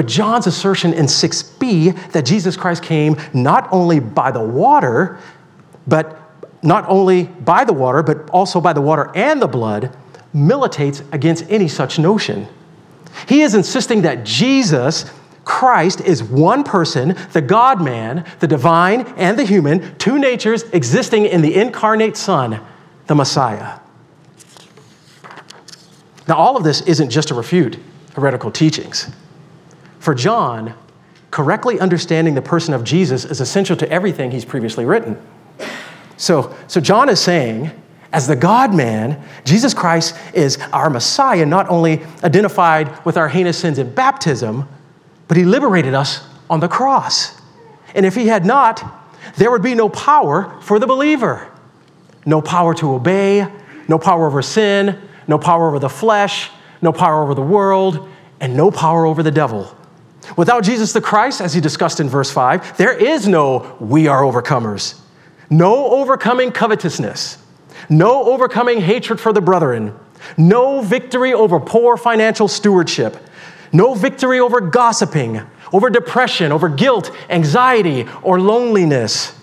But 0.00 0.06
John's 0.06 0.46
assertion 0.46 0.94
in 0.94 1.04
6b 1.04 2.12
that 2.12 2.24
Jesus 2.24 2.56
Christ 2.56 2.82
came 2.82 3.18
not 3.34 3.68
only 3.70 4.00
by 4.00 4.30
the 4.30 4.40
water, 4.40 5.18
but 5.86 6.18
not 6.62 6.88
only 6.88 7.24
by 7.24 7.66
the 7.66 7.74
water, 7.74 8.02
but 8.02 8.30
also 8.30 8.62
by 8.62 8.72
the 8.72 8.80
water 8.80 9.12
and 9.14 9.42
the 9.42 9.46
blood, 9.46 9.94
militates 10.32 11.02
against 11.12 11.44
any 11.50 11.68
such 11.68 11.98
notion. 11.98 12.48
He 13.28 13.42
is 13.42 13.54
insisting 13.54 14.00
that 14.00 14.24
Jesus 14.24 15.04
Christ 15.44 16.00
is 16.00 16.24
one 16.24 16.64
person, 16.64 17.14
the 17.32 17.42
God 17.42 17.84
man, 17.84 18.24
the 18.38 18.48
divine 18.48 19.02
and 19.18 19.38
the 19.38 19.44
human, 19.44 19.98
two 19.98 20.18
natures 20.18 20.62
existing 20.72 21.26
in 21.26 21.42
the 21.42 21.54
incarnate 21.54 22.16
Son, 22.16 22.58
the 23.06 23.14
Messiah. 23.14 23.80
Now, 26.26 26.36
all 26.36 26.56
of 26.56 26.64
this 26.64 26.80
isn't 26.80 27.10
just 27.10 27.28
to 27.28 27.34
refute 27.34 27.78
heretical 28.14 28.50
teachings. 28.50 29.10
For 30.00 30.14
John, 30.14 30.74
correctly 31.30 31.78
understanding 31.78 32.34
the 32.34 32.42
person 32.42 32.74
of 32.74 32.82
Jesus 32.82 33.24
is 33.24 33.40
essential 33.40 33.76
to 33.76 33.88
everything 33.88 34.30
he's 34.30 34.44
previously 34.44 34.84
written. 34.84 35.20
So, 36.16 36.54
so 36.66 36.80
John 36.80 37.08
is 37.08 37.20
saying, 37.20 37.70
as 38.12 38.26
the 38.26 38.34
God 38.34 38.74
man, 38.74 39.22
Jesus 39.44 39.72
Christ 39.72 40.16
is 40.34 40.58
our 40.72 40.90
Messiah, 40.90 41.46
not 41.46 41.68
only 41.68 42.02
identified 42.24 43.04
with 43.04 43.16
our 43.16 43.28
heinous 43.28 43.58
sins 43.58 43.78
in 43.78 43.94
baptism, 43.94 44.68
but 45.28 45.36
he 45.36 45.44
liberated 45.44 45.94
us 45.94 46.26
on 46.48 46.60
the 46.60 46.68
cross. 46.68 47.40
And 47.94 48.04
if 48.04 48.16
he 48.16 48.26
had 48.26 48.44
not, 48.44 48.82
there 49.36 49.50
would 49.50 49.62
be 49.62 49.74
no 49.74 49.88
power 49.88 50.60
for 50.62 50.78
the 50.78 50.86
believer. 50.86 51.46
No 52.26 52.40
power 52.42 52.74
to 52.74 52.94
obey, 52.94 53.46
no 53.86 53.98
power 53.98 54.26
over 54.26 54.42
sin, 54.42 55.00
no 55.28 55.38
power 55.38 55.68
over 55.68 55.78
the 55.78 55.88
flesh, 55.88 56.50
no 56.82 56.92
power 56.92 57.22
over 57.22 57.34
the 57.34 57.42
world, 57.42 58.08
and 58.40 58.56
no 58.56 58.70
power 58.70 59.06
over 59.06 59.22
the 59.22 59.30
devil. 59.30 59.76
Without 60.36 60.64
Jesus 60.64 60.92
the 60.92 61.00
Christ, 61.00 61.40
as 61.40 61.54
he 61.54 61.60
discussed 61.60 62.00
in 62.00 62.08
verse 62.08 62.30
5, 62.30 62.76
there 62.76 62.92
is 62.92 63.26
no 63.26 63.76
we 63.80 64.06
are 64.06 64.22
overcomers. 64.22 64.98
No 65.48 65.90
overcoming 65.90 66.52
covetousness, 66.52 67.38
no 67.88 68.24
overcoming 68.24 68.80
hatred 68.80 69.18
for 69.18 69.32
the 69.32 69.40
brethren, 69.40 69.98
no 70.36 70.80
victory 70.80 71.32
over 71.32 71.58
poor 71.58 71.96
financial 71.96 72.46
stewardship, 72.46 73.16
no 73.72 73.94
victory 73.94 74.38
over 74.38 74.60
gossiping, 74.60 75.42
over 75.72 75.90
depression, 75.90 76.52
over 76.52 76.68
guilt, 76.68 77.10
anxiety, 77.28 78.06
or 78.22 78.40
loneliness. 78.40 79.34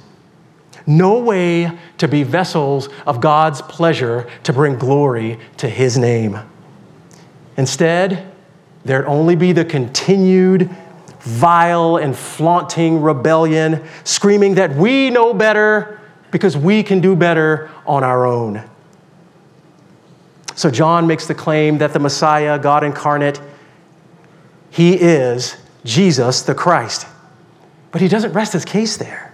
No 0.86 1.20
way 1.20 1.78
to 1.98 2.08
be 2.08 2.24
vessels 2.24 2.88
of 3.06 3.20
God's 3.20 3.62
pleasure 3.62 4.30
to 4.44 4.54
bring 4.54 4.78
glory 4.78 5.40
to 5.58 5.68
His 5.68 5.98
name. 5.98 6.40
Instead, 7.58 8.32
there'd 8.88 9.06
only 9.06 9.36
be 9.36 9.52
the 9.52 9.66
continued 9.66 10.70
vile 11.20 11.98
and 11.98 12.16
flaunting 12.16 13.02
rebellion, 13.02 13.84
screaming 14.04 14.56
that 14.56 14.74
we 14.76 15.10
know 15.10 15.34
better 15.34 16.00
because 16.32 16.56
we 16.56 16.84
can 16.84 17.02
do 17.02 17.16
better 17.16 17.70
on 17.86 18.04
our 18.04 18.26
own. 18.26 18.64
So 20.56 20.72
John 20.72 21.06
makes 21.06 21.28
the 21.28 21.36
claim 21.36 21.78
that 21.80 21.94
the 21.94 22.00
Messiah, 22.00 22.58
God 22.58 22.84
incarnate, 22.84 23.40
he 24.72 24.96
is 24.96 25.58
Jesus 25.84 26.42
the 26.42 26.56
Christ. 26.56 27.08
But 27.92 28.02
he 28.02 28.08
doesn't 28.08 28.34
rest 28.34 28.54
his 28.54 28.66
case 28.66 28.98
there. 28.98 29.34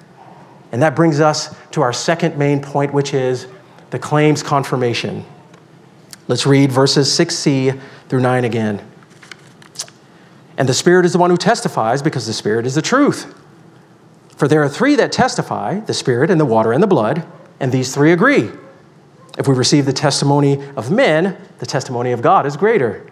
And 0.72 0.82
that 0.82 0.96
brings 0.96 1.20
us 1.20 1.56
to 1.72 1.82
our 1.82 1.94
second 1.94 2.38
main 2.38 2.62
point, 2.62 2.94
which 2.94 3.14
is 3.14 3.48
the 3.92 4.00
claim's 4.00 4.42
confirmation. 4.42 5.26
Let's 6.28 6.46
read 6.46 6.72
verses 6.72 7.08
6c 7.10 7.80
through 8.10 8.22
9 8.22 8.46
again. 8.46 8.82
And 10.58 10.70
the 10.70 10.74
Spirit 10.74 11.06
is 11.06 11.14
the 11.14 11.18
one 11.18 11.30
who 11.30 11.38
testifies 11.38 12.02
because 12.02 12.28
the 12.28 12.34
Spirit 12.34 12.66
is 12.66 12.76
the 12.76 12.82
truth. 12.82 13.34
For 14.38 14.48
there 14.48 14.64
are 14.64 14.70
three 14.70 14.96
that 14.96 15.12
testify 15.12 15.80
the 15.80 15.94
Spirit, 15.94 16.30
and 16.30 16.40
the 16.40 16.46
water, 16.46 16.72
and 16.72 16.82
the 16.82 16.88
blood, 16.88 17.26
and 17.60 17.72
these 17.72 17.94
three 17.94 18.12
agree. 18.12 18.50
If 19.38 19.48
we 19.48 19.56
receive 19.56 19.86
the 19.86 19.94
testimony 19.94 20.64
of 20.76 20.92
men, 20.92 21.38
the 21.60 21.66
testimony 21.66 22.12
of 22.12 22.22
God 22.22 22.46
is 22.46 22.58
greater. 22.58 23.10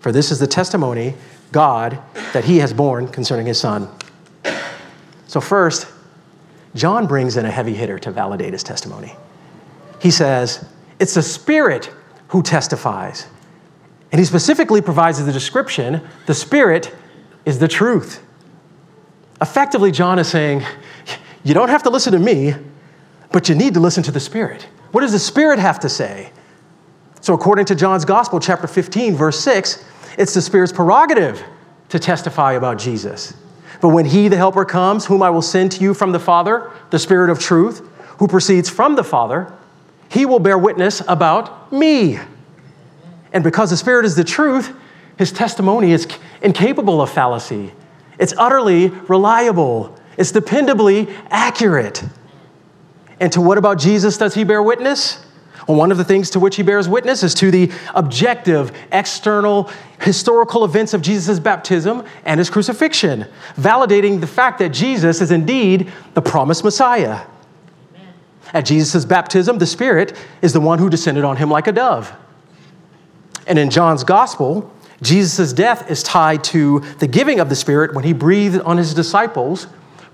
For 0.00 0.10
this 0.10 0.30
is 0.30 0.38
the 0.38 0.46
testimony 0.46 1.14
God 1.52 1.98
that 2.32 2.44
he 2.44 2.58
has 2.58 2.72
borne 2.72 3.08
concerning 3.08 3.46
his 3.46 3.60
Son. 3.60 3.88
So, 5.26 5.40
first, 5.40 5.86
John 6.74 7.06
brings 7.06 7.36
in 7.36 7.44
a 7.44 7.50
heavy 7.50 7.74
hitter 7.74 7.98
to 8.00 8.10
validate 8.10 8.52
his 8.52 8.62
testimony. 8.62 9.14
He 10.00 10.10
says, 10.10 10.64
It's 10.98 11.14
the 11.14 11.22
Spirit 11.22 11.92
who 12.28 12.42
testifies. 12.42 13.26
And 14.12 14.18
he 14.18 14.24
specifically 14.24 14.80
provides 14.80 15.24
the 15.24 15.32
description 15.32 16.06
the 16.26 16.34
Spirit 16.34 16.94
is 17.44 17.58
the 17.58 17.68
truth. 17.68 18.22
Effectively, 19.40 19.90
John 19.90 20.18
is 20.18 20.28
saying, 20.28 20.62
you 21.44 21.54
don't 21.54 21.68
have 21.68 21.82
to 21.84 21.90
listen 21.90 22.12
to 22.12 22.18
me, 22.18 22.54
but 23.32 23.48
you 23.48 23.54
need 23.54 23.74
to 23.74 23.80
listen 23.80 24.02
to 24.04 24.12
the 24.12 24.20
Spirit. 24.20 24.68
What 24.92 25.00
does 25.02 25.12
the 25.12 25.18
Spirit 25.18 25.58
have 25.58 25.80
to 25.80 25.88
say? 25.88 26.32
So, 27.20 27.34
according 27.34 27.66
to 27.66 27.74
John's 27.74 28.04
Gospel, 28.04 28.40
chapter 28.40 28.66
15, 28.66 29.14
verse 29.14 29.38
6, 29.40 29.84
it's 30.18 30.34
the 30.34 30.42
Spirit's 30.42 30.72
prerogative 30.72 31.42
to 31.90 31.98
testify 31.98 32.54
about 32.54 32.78
Jesus. 32.78 33.34
But 33.80 33.88
when 33.88 34.04
He, 34.04 34.28
the 34.28 34.36
Helper, 34.36 34.64
comes, 34.64 35.06
whom 35.06 35.22
I 35.22 35.30
will 35.30 35.42
send 35.42 35.72
to 35.72 35.82
you 35.82 35.94
from 35.94 36.12
the 36.12 36.18
Father, 36.18 36.70
the 36.90 36.98
Spirit 36.98 37.30
of 37.30 37.38
truth, 37.38 37.86
who 38.18 38.28
proceeds 38.28 38.68
from 38.68 38.96
the 38.96 39.04
Father, 39.04 39.52
He 40.10 40.26
will 40.26 40.38
bear 40.38 40.58
witness 40.58 41.02
about 41.08 41.72
me. 41.72 42.18
And 43.32 43.44
because 43.44 43.70
the 43.70 43.76
Spirit 43.76 44.04
is 44.04 44.16
the 44.16 44.24
truth, 44.24 44.72
His 45.18 45.32
testimony 45.32 45.92
is 45.92 46.08
incapable 46.42 47.00
of 47.00 47.10
fallacy. 47.10 47.72
It's 48.18 48.34
utterly 48.36 48.88
reliable, 48.88 49.96
it's 50.16 50.32
dependably 50.32 51.14
accurate. 51.30 52.04
And 53.20 53.30
to 53.32 53.40
what 53.40 53.58
about 53.58 53.78
Jesus 53.78 54.16
does 54.16 54.34
he 54.34 54.44
bear 54.44 54.62
witness? 54.62 55.24
Well, 55.68 55.76
one 55.76 55.92
of 55.92 55.98
the 55.98 56.04
things 56.04 56.30
to 56.30 56.40
which 56.40 56.56
he 56.56 56.62
bears 56.62 56.88
witness 56.88 57.22
is 57.22 57.34
to 57.36 57.50
the 57.50 57.70
objective, 57.94 58.72
external, 58.92 59.70
historical 60.00 60.64
events 60.64 60.94
of 60.94 61.02
Jesus' 61.02 61.38
baptism 61.38 62.04
and 62.24 62.38
his 62.38 62.48
crucifixion, 62.48 63.26
validating 63.56 64.20
the 64.20 64.26
fact 64.26 64.58
that 64.58 64.70
Jesus 64.70 65.20
is 65.20 65.30
indeed 65.30 65.92
the 66.14 66.22
promised 66.22 66.64
Messiah. 66.64 67.20
At 68.52 68.64
Jesus' 68.64 69.04
baptism, 69.04 69.58
the 69.58 69.66
Spirit 69.66 70.16
is 70.42 70.52
the 70.52 70.60
one 70.60 70.78
who 70.78 70.90
descended 70.90 71.24
on 71.24 71.36
him 71.36 71.50
like 71.50 71.66
a 71.66 71.72
dove. 71.72 72.12
And 73.46 73.58
in 73.58 73.70
John's 73.70 74.04
gospel, 74.04 74.72
Jesus' 75.02 75.52
death 75.52 75.90
is 75.90 76.02
tied 76.02 76.44
to 76.44 76.80
the 76.98 77.06
giving 77.06 77.40
of 77.40 77.48
the 77.48 77.56
Spirit 77.56 77.94
when 77.94 78.04
he 78.04 78.12
breathed 78.12 78.60
on 78.60 78.76
his 78.76 78.94
disciples 78.94 79.66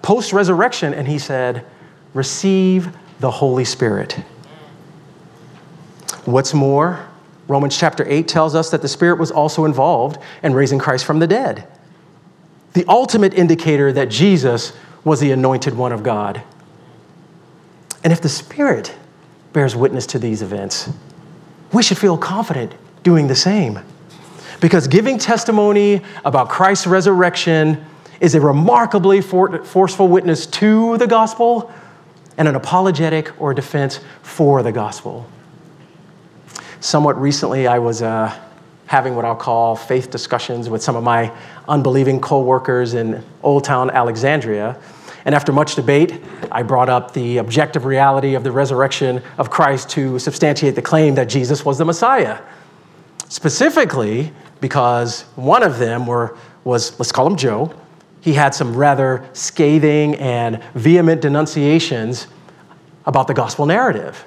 post 0.02 0.33
resurrection 0.33 0.95
and 0.95 1.09
he 1.09 1.18
said, 1.18 1.64
Receive 2.14 2.97
the 3.18 3.30
Holy 3.30 3.64
Spirit. 3.64 4.12
What's 6.25 6.54
more, 6.54 7.09
Romans 7.49 7.76
chapter 7.76 8.06
8 8.09 8.28
tells 8.28 8.54
us 8.54 8.71
that 8.71 8.83
the 8.83 8.88
Spirit 8.88 9.18
was 9.18 9.30
also 9.30 9.64
involved 9.64 10.18
in 10.42 10.54
raising 10.54 10.78
Christ 10.78 11.04
from 11.04 11.18
the 11.18 11.26
dead. 11.26 11.66
The 12.75 12.85
ultimate 12.88 13.35
indicator 13.35 13.92
that 13.92 14.09
Jesus 14.09 14.73
was 15.02 15.21
the 15.21 15.33
anointed 15.33 15.75
one 15.75 15.92
of 15.92 16.02
God. 16.02 16.42
And 18.04 18.12
if 18.12 18.21
the 18.21 18.28
Spirit 18.28 18.95
bears 19.52 19.75
witness 19.75 20.06
to 20.09 20.18
these 20.18 20.42
events, 20.42 20.88
we 21.73 21.83
should 21.83 21.99
feel 21.99 22.16
confident 22.16 22.75
doing 23.06 23.28
the 23.28 23.36
same. 23.36 23.78
Because 24.60 24.88
giving 24.88 25.16
testimony 25.16 26.02
about 26.25 26.48
Christ's 26.48 26.88
resurrection 26.88 27.84
is 28.18 28.34
a 28.34 28.40
remarkably 28.40 29.20
for- 29.20 29.62
forceful 29.62 30.08
witness 30.08 30.44
to 30.46 30.98
the 30.98 31.06
gospel 31.06 31.70
and 32.36 32.48
an 32.48 32.56
apologetic 32.56 33.40
or 33.40 33.54
defense 33.54 34.00
for 34.22 34.64
the 34.64 34.72
gospel. 34.72 35.25
Somewhat 36.80 37.16
recently, 37.20 37.68
I 37.68 37.78
was 37.78 38.02
uh, 38.02 38.36
having 38.86 39.14
what 39.14 39.25
I'll 39.25 39.36
call 39.36 39.76
faith 39.76 40.10
discussions 40.10 40.68
with 40.68 40.82
some 40.82 40.96
of 40.96 41.04
my 41.04 41.30
unbelieving 41.68 42.20
co-workers 42.20 42.94
in 42.94 43.22
Old 43.44 43.62
Town 43.62 43.88
Alexandria. 43.88 44.76
And 45.25 45.32
after 45.32 45.52
much 45.52 45.76
debate, 45.76 46.20
I 46.50 46.64
brought 46.64 46.88
up 46.88 47.14
the 47.14 47.38
objective 47.38 47.84
reality 47.84 48.34
of 48.34 48.42
the 48.42 48.50
resurrection 48.50 49.22
of 49.38 49.48
Christ 49.48 49.90
to 49.90 50.18
substantiate 50.18 50.75
the 50.75 50.82
claim 50.82 51.14
that 51.14 51.28
Jesus 51.28 51.64
was 51.64 51.78
the 51.78 51.84
Messiah. 51.84 52.40
Specifically, 53.28 54.33
because 54.61 55.23
one 55.35 55.62
of 55.62 55.78
them 55.78 56.06
were, 56.06 56.37
was, 56.64 56.99
let's 56.99 57.12
call 57.12 57.26
him 57.26 57.37
Joe, 57.37 57.75
he 58.21 58.33
had 58.33 58.54
some 58.54 58.76
rather 58.76 59.28
scathing 59.33 60.16
and 60.16 60.62
vehement 60.75 61.21
denunciations 61.21 62.26
about 63.04 63.28
the 63.28 63.35
gospel 63.35 63.66
narrative. 63.66 64.25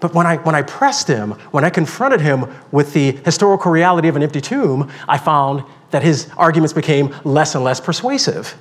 But 0.00 0.14
when 0.14 0.26
I, 0.26 0.36
when 0.36 0.54
I 0.54 0.62
pressed 0.62 1.08
him, 1.08 1.32
when 1.50 1.64
I 1.64 1.70
confronted 1.70 2.20
him 2.20 2.46
with 2.70 2.92
the 2.92 3.12
historical 3.12 3.70
reality 3.70 4.08
of 4.08 4.16
an 4.16 4.22
empty 4.22 4.40
tomb, 4.40 4.92
I 5.08 5.18
found 5.18 5.64
that 5.90 6.02
his 6.02 6.28
arguments 6.36 6.72
became 6.72 7.14
less 7.24 7.54
and 7.54 7.64
less 7.64 7.80
persuasive. 7.80 8.54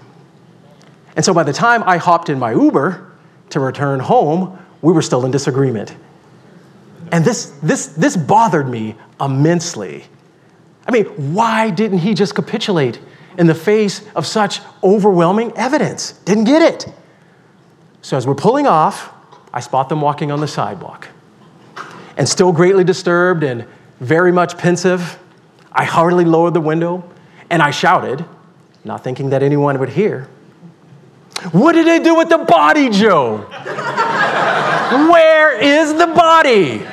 And 1.15 1.23
so 1.23 1.33
by 1.33 1.43
the 1.43 1.53
time 1.53 1.83
I 1.83 1.97
hopped 1.97 2.29
in 2.29 2.39
my 2.39 2.53
Uber 2.53 3.11
to 3.49 3.59
return 3.59 3.99
home, 3.99 4.57
we 4.81 4.93
were 4.93 5.01
still 5.01 5.25
in 5.25 5.31
disagreement. 5.31 5.95
And 7.13 7.23
this, 7.23 7.53
this, 7.61 7.87
this 7.89 8.17
bothered 8.17 8.67
me 8.67 8.95
immensely. 9.21 10.05
I 10.87 10.91
mean, 10.91 11.05
why 11.35 11.69
didn't 11.69 11.99
he 11.99 12.15
just 12.15 12.33
capitulate 12.33 12.99
in 13.37 13.45
the 13.45 13.53
face 13.53 14.01
of 14.15 14.25
such 14.25 14.61
overwhelming 14.83 15.55
evidence? 15.55 16.13
Didn't 16.25 16.45
get 16.45 16.63
it. 16.63 16.91
So 18.01 18.17
as 18.17 18.25
we're 18.25 18.33
pulling 18.33 18.65
off, 18.65 19.13
I 19.53 19.59
spot 19.59 19.89
them 19.89 20.01
walking 20.01 20.31
on 20.31 20.39
the 20.39 20.47
sidewalk 20.47 21.07
and 22.17 22.27
still 22.27 22.51
greatly 22.51 22.83
disturbed 22.83 23.43
and 23.43 23.67
very 23.99 24.31
much 24.31 24.57
pensive, 24.57 25.19
I 25.71 25.83
hardly 25.83 26.25
lowered 26.25 26.55
the 26.55 26.61
window 26.61 27.07
and 27.51 27.61
I 27.61 27.69
shouted, 27.69 28.25
not 28.83 29.03
thinking 29.03 29.29
that 29.29 29.43
anyone 29.43 29.77
would 29.77 29.89
hear, 29.89 30.27
What 31.51 31.73
did 31.73 31.85
they 31.85 31.99
do 31.99 32.15
with 32.15 32.29
the 32.29 32.39
body, 32.39 32.89
Joe? 32.89 33.37
Where 35.11 35.61
is 35.61 35.93
the 35.93 36.07
body? 36.07 36.83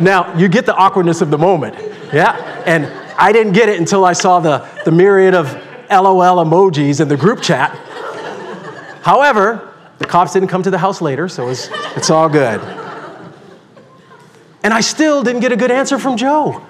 Now, 0.00 0.36
you 0.36 0.48
get 0.48 0.66
the 0.66 0.74
awkwardness 0.74 1.20
of 1.20 1.30
the 1.30 1.38
moment, 1.38 1.74
yeah? 2.12 2.62
And 2.66 2.86
I 3.18 3.32
didn't 3.32 3.52
get 3.52 3.68
it 3.68 3.80
until 3.80 4.04
I 4.04 4.12
saw 4.12 4.38
the, 4.38 4.68
the 4.84 4.92
myriad 4.92 5.34
of 5.34 5.52
LOL 5.90 6.44
emojis 6.44 7.00
in 7.00 7.08
the 7.08 7.16
group 7.16 7.42
chat. 7.42 7.70
However, 9.02 9.74
the 9.98 10.04
cops 10.04 10.32
didn't 10.32 10.48
come 10.48 10.62
to 10.62 10.70
the 10.70 10.78
house 10.78 11.00
later, 11.00 11.28
so 11.28 11.48
it's, 11.48 11.68
it's 11.96 12.10
all 12.10 12.28
good. 12.28 12.60
And 14.62 14.72
I 14.72 14.80
still 14.80 15.22
didn't 15.22 15.40
get 15.40 15.50
a 15.50 15.56
good 15.56 15.70
answer 15.70 15.98
from 15.98 16.16
Joe. 16.16 16.64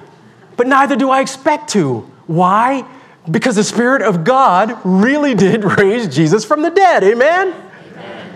But 0.56 0.66
neither 0.66 0.96
do 0.96 1.10
I 1.10 1.20
expect 1.20 1.70
to. 1.70 2.00
Why? 2.26 2.86
Because 3.30 3.56
the 3.56 3.64
Spirit 3.64 4.02
of 4.02 4.24
God 4.24 4.78
really 4.84 5.34
did 5.34 5.64
raise 5.78 6.14
Jesus 6.14 6.44
from 6.44 6.62
the 6.62 6.70
dead. 6.70 7.04
Amen? 7.04 7.54
Amen? 7.92 8.34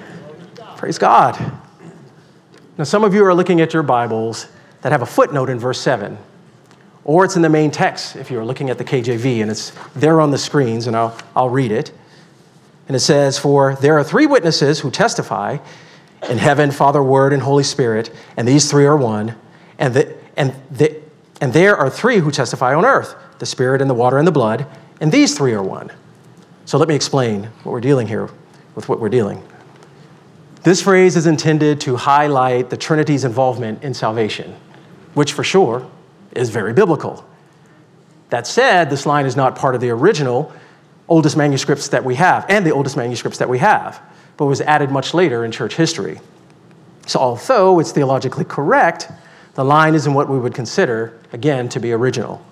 Praise 0.77 0.99
God. 0.99 1.39
Now, 2.77 2.85
some 2.85 3.05
of 3.05 3.15
you 3.15 3.25
are 3.25 3.35
looking 3.35 3.61
at 3.61 3.73
your 3.73 3.83
Bibles 3.83 4.49
that 4.83 4.93
have 4.93 5.03
a 5.03 5.07
footnote 5.07 5.49
in 5.49 5.59
verse 5.59 5.81
7, 5.81 6.19
or 7.05 7.25
it's 7.25 7.37
in 7.37 7.43
the 7.43 7.49
main 7.49 7.71
text 7.71 8.17
if 8.17 8.31
you're 8.31 8.45
looking 8.45 8.71
at 8.71 8.79
the 8.79 8.85
KJV, 8.85 9.43
and 9.43 9.51
it's 9.51 9.73
there 9.95 10.21
on 10.21 10.31
the 10.31 10.39
screens, 10.39 10.87
and 10.87 10.97
I'll, 10.97 11.17
I'll 11.35 11.51
read 11.51 11.73
it. 11.73 11.93
And 12.87 12.97
it 12.97 13.01
says, 13.01 13.39
For 13.39 13.77
there 13.77 13.99
are 13.99 14.05
three 14.05 14.27
witnesses 14.27 14.81
who 14.81 14.91
testify 14.91 15.59
in 16.29 16.39
heaven, 16.39 16.71
Father, 16.71 17.03
Word, 17.03 17.33
and 17.33 17.43
Holy 17.43 17.65
Spirit, 17.65 18.11
and 18.37 18.47
these 18.47 18.71
three 18.71 18.85
are 18.85 18.97
one. 18.97 19.35
And, 19.79 19.95
the, 19.95 20.17
and, 20.37 20.55
the, 20.71 21.01
and 21.41 21.53
there 21.53 21.77
are 21.77 21.91
three 21.91 22.19
who 22.19 22.31
testify 22.31 22.75
on 22.75 22.85
earth 22.85 23.17
the 23.43 23.47
Spirit, 23.47 23.81
and 23.81 23.91
the 23.91 23.95
water, 23.95 24.19
and 24.19 24.27
the 24.27 24.33
blood, 24.33 24.67
and 25.01 25.11
these 25.11 25.37
three 25.37 25.53
are 25.53 25.65
one. 25.65 25.91
So 26.65 26.79
let 26.79 26.87
me 26.87 26.95
explain 26.95 27.43
what 27.65 27.73
we're 27.73 27.81
dealing 27.81 28.07
here 28.07 28.31
with 28.77 28.89
what 28.89 29.01
we're 29.01 29.09
dealing. 29.09 29.43
This 30.63 30.81
phrase 30.81 31.17
is 31.17 31.27
intended 31.27 31.81
to 31.81 31.97
highlight 31.97 32.71
the 32.71 32.77
Trinity's 32.77 33.25
involvement 33.25 33.83
in 33.83 33.95
salvation, 33.95 34.55
which 35.15 35.33
for 35.33 35.45
sure 35.45 35.89
is 36.33 36.51
very 36.51 36.73
biblical. 36.73 37.25
That 38.31 38.47
said, 38.47 38.91
this 38.91 39.07
line 39.07 39.27
is 39.27 39.37
not 39.37 39.57
part 39.57 39.75
of 39.75 39.81
the 39.81 39.91
original 39.91 40.53
oldest 41.09 41.37
manuscripts 41.37 41.89
that 41.89 42.05
we 42.05 42.15
have, 42.15 42.47
and 42.49 42.65
the 42.65 42.71
oldest 42.71 42.97
manuscripts 42.97 43.39
that 43.39 43.49
we 43.49 43.59
have 43.59 44.01
but 44.37 44.47
was 44.47 44.61
added 44.61 44.91
much 44.91 45.15
later 45.15 45.45
in 45.45 45.53
church 45.53 45.77
history. 45.77 46.21
So, 47.07 47.19
although 47.19 47.79
it's 47.79 47.93
theologically 47.93 48.45
correct, 48.45 49.11
the 49.55 49.65
line 49.65 49.95
isn't 49.95 50.15
what 50.15 50.29
we 50.29 50.39
would 50.39 50.55
consider, 50.55 51.19
again, 51.33 51.69
to 51.71 51.81
be 51.81 51.93
original. 51.93 52.45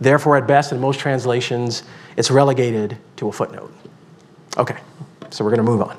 Therefore, 0.00 0.36
at 0.36 0.46
best, 0.46 0.72
in 0.72 0.80
most 0.80 1.00
translations, 1.00 1.82
it's 2.16 2.30
relegated 2.30 2.96
to 3.16 3.28
a 3.28 3.32
footnote. 3.32 3.74
Okay, 4.56 4.76
so 5.30 5.44
we're 5.44 5.50
going 5.50 5.64
to 5.64 5.70
move 5.70 5.82
on. 5.82 5.96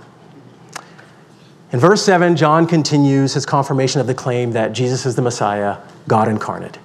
In 1.71 1.79
verse 1.79 2.03
7, 2.03 2.35
John 2.35 2.65
continues 2.65 3.35
his 3.35 3.45
confirmation 3.45 4.01
of 4.01 4.07
the 4.07 4.15
claim 4.15 4.53
that 4.53 4.73
Jesus 4.73 5.05
is 5.05 5.15
the 5.15 5.21
Messiah, 5.21 5.77
God 6.07 6.27
incarnate. 6.27 6.79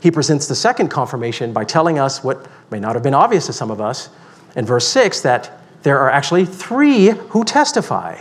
He 0.00 0.10
presents 0.10 0.46
the 0.46 0.54
second 0.54 0.88
confirmation 0.88 1.52
by 1.52 1.64
telling 1.64 1.98
us 1.98 2.24
what 2.24 2.46
may 2.70 2.80
not 2.80 2.94
have 2.94 3.02
been 3.02 3.14
obvious 3.14 3.46
to 3.46 3.52
some 3.52 3.70
of 3.70 3.80
us 3.80 4.08
in 4.56 4.64
verse 4.64 4.88
6 4.88 5.20
that 5.20 5.60
there 5.82 5.98
are 5.98 6.10
actually 6.10 6.46
three 6.46 7.08
who 7.08 7.44
testify. 7.44 8.18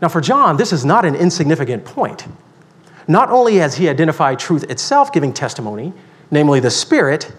Now, 0.00 0.08
for 0.08 0.20
John, 0.20 0.56
this 0.56 0.72
is 0.72 0.84
not 0.84 1.04
an 1.04 1.16
insignificant 1.16 1.84
point. 1.84 2.26
Not 3.08 3.30
only 3.30 3.56
has 3.56 3.76
he 3.76 3.88
identified 3.88 4.38
truth 4.38 4.64
itself 4.70 5.12
giving 5.12 5.32
testimony, 5.32 5.92
namely 6.30 6.60
the 6.60 6.70
Spirit, 6.70 7.32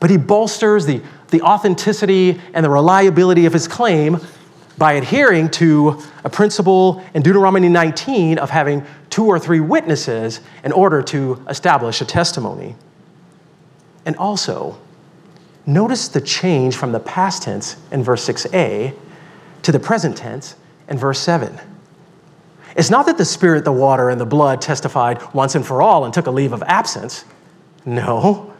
but 0.00 0.10
he 0.10 0.16
bolsters 0.16 0.86
the, 0.86 1.00
the 1.28 1.40
authenticity 1.42 2.40
and 2.52 2.64
the 2.64 2.70
reliability 2.70 3.46
of 3.46 3.52
his 3.52 3.68
claim 3.68 4.18
by 4.78 4.94
adhering 4.94 5.48
to 5.50 6.02
a 6.24 6.30
principle 6.30 7.04
in 7.14 7.22
Deuteronomy 7.22 7.68
19 7.68 8.38
of 8.38 8.50
having 8.50 8.84
two 9.10 9.26
or 9.26 9.38
three 9.38 9.60
witnesses 9.60 10.40
in 10.64 10.72
order 10.72 11.02
to 11.02 11.44
establish 11.48 12.00
a 12.00 12.04
testimony. 12.04 12.74
And 14.04 14.16
also, 14.16 14.78
Notice 15.66 16.08
the 16.08 16.20
change 16.20 16.76
from 16.76 16.92
the 16.92 17.00
past 17.00 17.44
tense 17.44 17.76
in 17.90 18.02
verse 18.02 18.26
6a 18.28 18.94
to 19.62 19.72
the 19.72 19.80
present 19.80 20.16
tense 20.16 20.56
in 20.88 20.98
verse 20.98 21.18
7. 21.20 21.58
It's 22.76 22.90
not 22.90 23.06
that 23.06 23.16
the 23.16 23.24
Spirit, 23.24 23.64
the 23.64 23.72
water, 23.72 24.10
and 24.10 24.20
the 24.20 24.26
blood 24.26 24.60
testified 24.60 25.22
once 25.32 25.54
and 25.54 25.64
for 25.64 25.80
all 25.80 26.04
and 26.04 26.12
took 26.12 26.26
a 26.26 26.30
leave 26.30 26.52
of 26.52 26.62
absence. 26.64 27.24
No. 27.86 28.52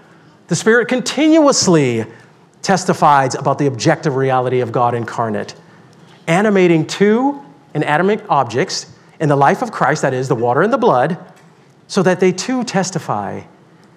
The 0.49 0.57
Spirit 0.57 0.89
continuously 0.89 2.07
testifies 2.63 3.35
about 3.35 3.59
the 3.59 3.67
objective 3.67 4.17
reality 4.17 4.61
of 4.61 4.73
God 4.73 4.95
incarnate, 4.95 5.55
animating 6.27 6.87
two 6.87 7.43
inanimate 7.75 8.25
objects 8.29 8.93
in 9.21 9.29
the 9.29 9.37
life 9.37 9.63
of 9.63 9.73
Christ, 9.73 10.03
that 10.03 10.15
is, 10.15 10.29
the 10.29 10.35
water 10.35 10.63
and 10.63 10.73
the 10.73 10.79
blood, 10.79 11.19
so 11.87 12.03
that 12.03 12.21
they 12.21 12.33
too 12.33 12.65
testify 12.65 13.43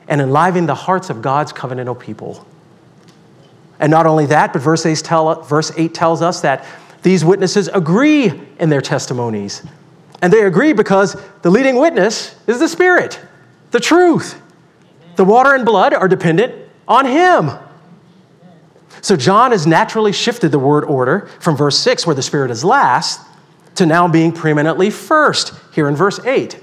and 0.07 0.21
enliven 0.21 0.65
the 0.65 0.75
hearts 0.75 1.09
of 1.09 1.21
God's 1.21 1.53
covenantal 1.53 1.99
people. 1.99 2.45
And 3.79 3.91
not 3.91 4.05
only 4.05 4.25
that, 4.27 4.53
but 4.53 4.61
verse 4.61 4.85
8, 4.85 4.97
tell, 4.97 5.41
verse 5.43 5.71
8 5.77 5.93
tells 5.93 6.21
us 6.21 6.41
that 6.41 6.65
these 7.03 7.23
witnesses 7.23 7.67
agree 7.67 8.31
in 8.59 8.69
their 8.69 8.81
testimonies. 8.81 9.63
And 10.21 10.33
they 10.33 10.41
agree 10.41 10.73
because 10.73 11.15
the 11.43 11.51
leading 11.51 11.77
witness 11.77 12.35
is 12.47 12.59
the 12.59 12.67
Spirit, 12.67 13.19
the 13.71 13.79
truth. 13.79 14.41
The 15.15 15.25
water 15.25 15.53
and 15.53 15.65
blood 15.65 15.93
are 15.93 16.07
dependent 16.07 16.53
on 16.87 17.05
Him. 17.05 17.51
So 19.07 19.15
John 19.15 19.51
has 19.51 19.65
naturally 19.65 20.11
shifted 20.11 20.51
the 20.51 20.59
word 20.59 20.83
order 20.83 21.27
from 21.39 21.55
verse 21.55 21.79
6, 21.79 22.05
where 22.05 22.13
the 22.13 22.21
Spirit 22.21 22.51
is 22.51 22.65
last, 22.65 23.21
to 23.75 23.85
now 23.85 24.05
being 24.05 24.33
preeminently 24.33 24.89
first, 24.89 25.53
here 25.71 25.87
in 25.87 25.95
verse 25.95 26.19
8. 26.25 26.59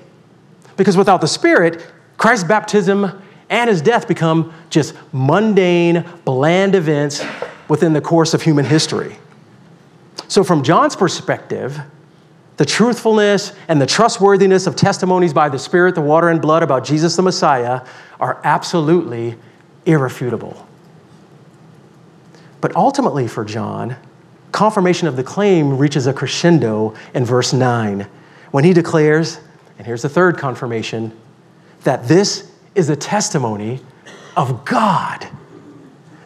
Because 0.77 0.95
without 0.95 1.23
the 1.23 1.27
Spirit, 1.27 1.91
Christ's 2.19 2.47
baptism 2.47 3.23
and 3.49 3.71
his 3.71 3.81
death 3.81 4.07
become 4.07 4.53
just 4.69 4.95
mundane, 5.11 6.05
bland 6.27 6.75
events 6.75 7.25
within 7.69 7.95
the 7.95 8.03
course 8.03 8.35
of 8.35 8.43
human 8.43 8.67
history. 8.67 9.17
So, 10.29 10.45
from 10.45 10.63
John's 10.63 10.97
perspective, 10.97 11.81
the 12.59 12.67
truthfulness 12.67 13.55
and 13.69 13.81
the 13.81 13.87
trustworthiness 13.87 14.67
of 14.67 14.77
testimonies 14.77 15.33
by 15.33 15.49
the 15.49 15.59
Spirit, 15.59 15.95
the 15.95 16.03
water, 16.03 16.29
and 16.29 16.43
blood 16.43 16.63
about 16.63 16.85
Jesus 16.85 17.17
the 17.17 17.23
Messiah 17.23 17.81
are 18.21 18.39
absolutely 18.45 19.37
irrefutable. 19.87 20.64
But 22.65 22.75
ultimately, 22.77 23.29
for 23.29 23.45
John, 23.45 23.95
confirmation 24.51 25.07
of 25.07 25.17
the 25.17 25.23
claim 25.23 25.77
reaches 25.77 26.07
a 26.07 26.15
crescendo 26.15 26.95
in 27.13 27.23
verse 27.27 27.53
9 27.53 28.07
when 28.53 28.65
he 28.65 28.73
declares, 28.73 29.39
and 29.77 29.87
here's 29.87 30.01
the 30.01 30.09
third 30.09 30.39
confirmation, 30.39 31.13
that 31.83 32.09
this 32.09 32.51
is 32.75 32.89
a 32.89 32.97
testimony 32.97 33.83
of 34.35 34.65
God. 34.65 35.29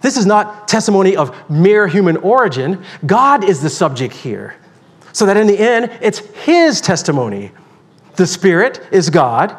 This 0.01 0.17
is 0.17 0.27
not 0.27 0.69
testimony 0.69 1.17
of 1.17 1.35
mere 1.51 1.89
human 1.89 2.17
origin. 2.19 2.85
God 3.05 3.43
is 3.43 3.61
the 3.61 3.69
subject 3.69 4.15
here. 4.15 4.55
So 5.13 5.27
that 5.27 5.37
in 5.37 5.49
the 5.49 5.59
end, 5.59 5.91
it's 6.01 6.21
His 6.21 6.81
testimony. 6.81 7.51
The 8.15 8.29
Spirit 8.29 8.81
is 8.93 9.11
God, 9.11 9.59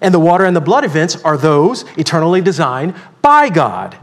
and 0.00 0.14
the 0.14 0.20
water 0.20 0.44
and 0.44 0.54
the 0.54 0.60
blood 0.60 0.84
events 0.84 1.20
are 1.24 1.36
those 1.36 1.84
eternally 1.98 2.40
designed 2.40 2.94
by 3.20 3.48
God. 3.48 3.98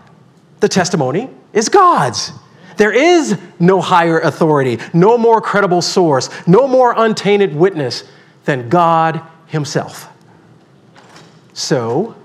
The 0.59 0.67
testimony 0.67 1.29
is 1.53 1.69
God's. 1.69 2.31
There 2.77 2.91
is 2.91 3.37
no 3.59 3.81
higher 3.81 4.19
authority, 4.19 4.79
no 4.93 5.17
more 5.17 5.41
credible 5.41 5.81
source, 5.81 6.29
no 6.47 6.67
more 6.67 6.93
untainted 6.95 7.55
witness 7.55 8.03
than 8.45 8.69
God 8.69 9.21
Himself. 9.47 10.09
So, 11.53 12.15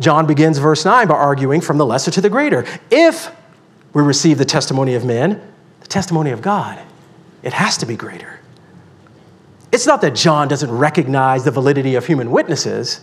John 0.00 0.26
begins 0.26 0.56
verse 0.58 0.86
9 0.86 1.06
by 1.06 1.14
arguing 1.14 1.60
from 1.60 1.76
the 1.76 1.84
lesser 1.84 2.10
to 2.12 2.20
the 2.22 2.30
greater. 2.30 2.64
If 2.90 3.30
we 3.92 4.02
receive 4.02 4.38
the 4.38 4.44
testimony 4.46 4.94
of 4.94 5.04
men, 5.04 5.40
the 5.80 5.86
testimony 5.86 6.30
of 6.30 6.40
God, 6.40 6.80
it 7.42 7.52
has 7.52 7.76
to 7.78 7.86
be 7.86 7.96
greater. 7.96 8.40
It's 9.72 9.86
not 9.86 10.00
that 10.00 10.14
John 10.14 10.48
doesn't 10.48 10.70
recognize 10.70 11.44
the 11.44 11.50
validity 11.50 11.94
of 11.94 12.06
human 12.06 12.30
witnesses, 12.30 13.00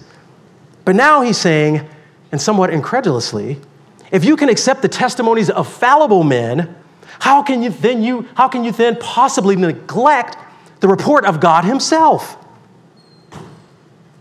but 0.83 0.95
now 0.95 1.21
he's 1.21 1.37
saying, 1.37 1.87
and 2.31 2.41
somewhat 2.41 2.71
incredulously, 2.71 3.59
if 4.11 4.23
you 4.23 4.35
can 4.35 4.49
accept 4.49 4.81
the 4.81 4.87
testimonies 4.87 5.49
of 5.49 5.71
fallible 5.71 6.23
men, 6.23 6.75
how 7.19 7.41
can 7.41 7.61
you 7.61 7.69
then 7.69 8.03
you 8.03 8.27
how 8.35 8.47
can 8.47 8.63
you 8.63 8.71
then 8.71 8.95
possibly 8.97 9.55
neglect 9.55 10.37
the 10.79 10.87
report 10.87 11.25
of 11.25 11.39
God 11.39 11.65
himself? 11.65 12.37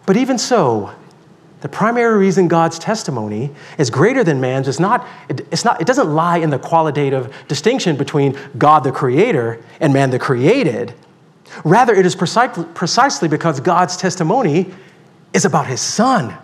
But 0.07 0.17
even 0.17 0.39
so, 0.39 0.95
the 1.61 1.69
primary 1.69 2.19
reason 2.19 2.49
God's 2.49 2.79
testimony 2.79 3.51
is 3.77 3.91
greater 3.91 4.23
than 4.23 4.41
man's 4.41 4.69
is 4.69 4.79
not, 4.79 5.07
it's 5.29 5.65
not, 5.65 5.81
it 5.81 5.87
doesn't 5.87 6.15
lie 6.15 6.39
in 6.39 6.51
the 6.51 6.61
qualitative 6.61 7.35
distinction 7.49 7.97
between 7.97 8.39
God 8.57 8.85
the 8.85 8.93
creator 8.93 9.65
and 9.81 9.93
man 9.93 10.11
the 10.11 10.19
created. 10.19 10.95
Rather, 11.65 11.95
it 11.95 12.07
is 12.07 12.15
precisely 12.15 13.29
because 13.29 13.59
God's 13.61 13.97
testimony 13.97 14.73
is 15.33 15.45
about 15.45 15.67
his 15.67 15.81
son. 15.81 16.37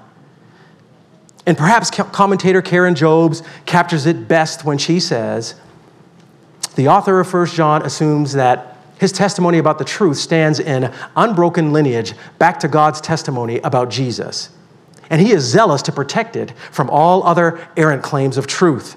And 1.46 1.58
perhaps 1.58 1.90
commentator 1.90 2.62
Karen 2.62 2.94
Jobes 2.94 3.42
captures 3.66 4.06
it 4.06 4.28
best 4.28 4.64
when 4.64 4.78
she 4.78 5.00
says, 5.00 5.54
the 6.76 6.88
author 6.88 7.20
of 7.20 7.32
1 7.32 7.46
John 7.48 7.82
assumes 7.82 8.32
that 8.32 8.78
his 8.98 9.12
testimony 9.12 9.58
about 9.58 9.78
the 9.78 9.84
truth 9.84 10.16
stands 10.16 10.60
in 10.60 10.92
unbroken 11.16 11.72
lineage 11.72 12.14
back 12.38 12.60
to 12.60 12.68
God's 12.68 13.00
testimony 13.00 13.58
about 13.58 13.90
Jesus 13.90 14.50
and 15.12 15.20
he 15.20 15.30
is 15.30 15.44
zealous 15.44 15.82
to 15.82 15.92
protect 15.92 16.36
it 16.36 16.52
from 16.70 16.88
all 16.88 17.22
other 17.24 17.68
errant 17.76 18.02
claims 18.02 18.38
of 18.38 18.46
truth. 18.46 18.96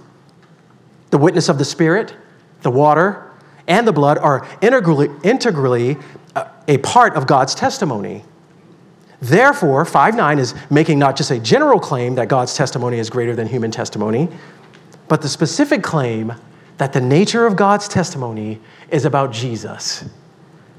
The 1.10 1.17
witness 1.17 1.49
of 1.49 1.58
the 1.58 1.65
Spirit, 1.65 2.15
the 2.62 2.71
water, 2.71 3.29
and 3.67 3.86
the 3.86 3.91
blood 3.91 4.17
are 4.19 4.47
integrally, 4.62 5.10
integrally 5.25 5.97
uh, 6.34 6.47
a 6.69 6.77
part 6.77 7.15
of 7.15 7.27
God's 7.27 7.53
testimony. 7.53 8.23
Therefore, 9.21 9.86
5 9.86 10.15
9 10.15 10.39
is 10.39 10.54
making 10.69 10.99
not 10.99 11.15
just 11.15 11.32
a 11.32 11.39
general 11.39 11.80
claim 11.80 12.15
that 12.15 12.28
God's 12.28 12.54
testimony 12.54 12.99
is 12.99 13.10
greater 13.10 13.36
than 13.36 13.47
human 13.47 13.71
testimony, 13.71 14.30
but 15.08 15.21
the 15.21 15.30
specific 15.30 15.84
claim 15.84 16.34
that 16.78 16.93
the 16.93 17.01
nature 17.01 17.45
of 17.45 17.56
God's 17.56 17.88
testimony 17.88 18.60
is 18.89 19.06
about 19.06 19.32
Jesus, 19.32 20.06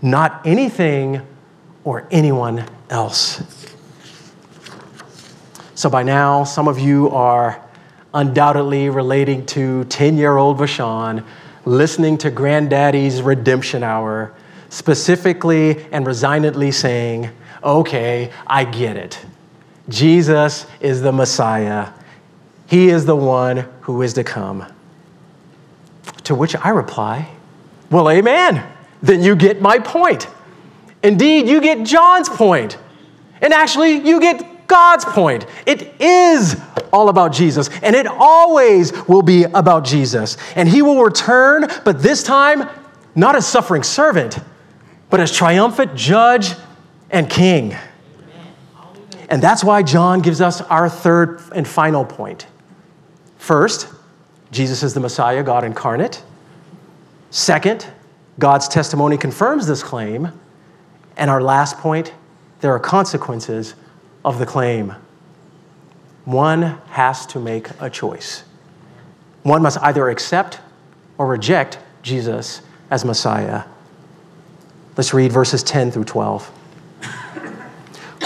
not 0.02 0.42
anything 0.44 1.22
or 1.84 2.06
anyone 2.10 2.66
else. 2.90 3.42
So 5.74 5.88
by 5.88 6.02
now, 6.02 6.44
some 6.44 6.68
of 6.68 6.78
you 6.78 7.10
are 7.10 7.62
undoubtedly 8.14 8.88
relating 8.88 9.44
to 9.46 9.84
10 9.84 10.16
year 10.16 10.36
old 10.36 10.58
Vashon 10.58 11.24
listening 11.66 12.16
to 12.16 12.30
Granddaddy's 12.30 13.20
redemption 13.20 13.82
hour, 13.82 14.32
specifically 14.68 15.84
and 15.92 16.06
resignedly 16.06 16.70
saying, 16.70 17.30
Okay, 17.66 18.30
I 18.46 18.64
get 18.64 18.96
it. 18.96 19.18
Jesus 19.88 20.66
is 20.80 21.02
the 21.02 21.10
Messiah. 21.10 21.88
He 22.68 22.88
is 22.88 23.04
the 23.06 23.16
one 23.16 23.68
who 23.82 24.02
is 24.02 24.14
to 24.14 24.24
come. 24.24 24.64
To 26.24 26.34
which 26.36 26.54
I 26.56 26.70
reply, 26.70 27.28
Well, 27.90 28.08
amen. 28.08 28.64
Then 29.02 29.22
you 29.22 29.34
get 29.36 29.60
my 29.60 29.80
point. 29.80 30.28
Indeed, 31.02 31.48
you 31.48 31.60
get 31.60 31.84
John's 31.86 32.28
point. 32.28 32.78
And 33.40 33.52
actually, 33.52 33.94
you 33.94 34.20
get 34.20 34.66
God's 34.66 35.04
point. 35.04 35.46
It 35.66 36.00
is 36.00 36.60
all 36.92 37.08
about 37.08 37.32
Jesus, 37.32 37.68
and 37.82 37.94
it 37.94 38.06
always 38.06 38.92
will 39.06 39.22
be 39.22 39.44
about 39.44 39.84
Jesus. 39.84 40.36
And 40.56 40.68
he 40.68 40.82
will 40.82 41.02
return, 41.02 41.66
but 41.84 42.02
this 42.02 42.22
time, 42.22 42.68
not 43.14 43.36
as 43.36 43.46
suffering 43.46 43.82
servant, 43.82 44.38
but 45.10 45.20
as 45.20 45.30
triumphant 45.30 45.94
judge 45.94 46.54
and 47.10 47.28
king. 47.28 47.76
And 49.28 49.42
that's 49.42 49.64
why 49.64 49.82
John 49.82 50.20
gives 50.20 50.40
us 50.40 50.60
our 50.62 50.88
third 50.88 51.40
and 51.54 51.66
final 51.66 52.04
point. 52.04 52.46
First, 53.38 53.88
Jesus 54.50 54.82
is 54.82 54.94
the 54.94 55.00
Messiah, 55.00 55.42
God 55.42 55.64
incarnate. 55.64 56.22
Second, 57.30 57.86
God's 58.38 58.68
testimony 58.68 59.16
confirms 59.16 59.66
this 59.66 59.82
claim. 59.82 60.30
And 61.16 61.30
our 61.30 61.42
last 61.42 61.78
point, 61.78 62.12
there 62.60 62.72
are 62.72 62.78
consequences 62.78 63.74
of 64.24 64.38
the 64.38 64.46
claim. 64.46 64.94
One 66.24 66.62
has 66.90 67.26
to 67.26 67.40
make 67.40 67.68
a 67.80 67.88
choice. 67.88 68.44
One 69.42 69.62
must 69.62 69.78
either 69.78 70.08
accept 70.08 70.60
or 71.18 71.26
reject 71.26 71.78
Jesus 72.02 72.62
as 72.90 73.04
Messiah. 73.04 73.64
Let's 74.96 75.14
read 75.14 75.32
verses 75.32 75.62
10 75.62 75.90
through 75.90 76.04
12. 76.04 76.50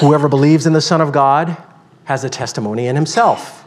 Whoever 0.00 0.28
believes 0.28 0.66
in 0.66 0.72
the 0.72 0.80
Son 0.80 1.00
of 1.00 1.12
God 1.12 1.56
has 2.04 2.24
a 2.24 2.30
testimony 2.30 2.86
in 2.86 2.96
himself. 2.96 3.64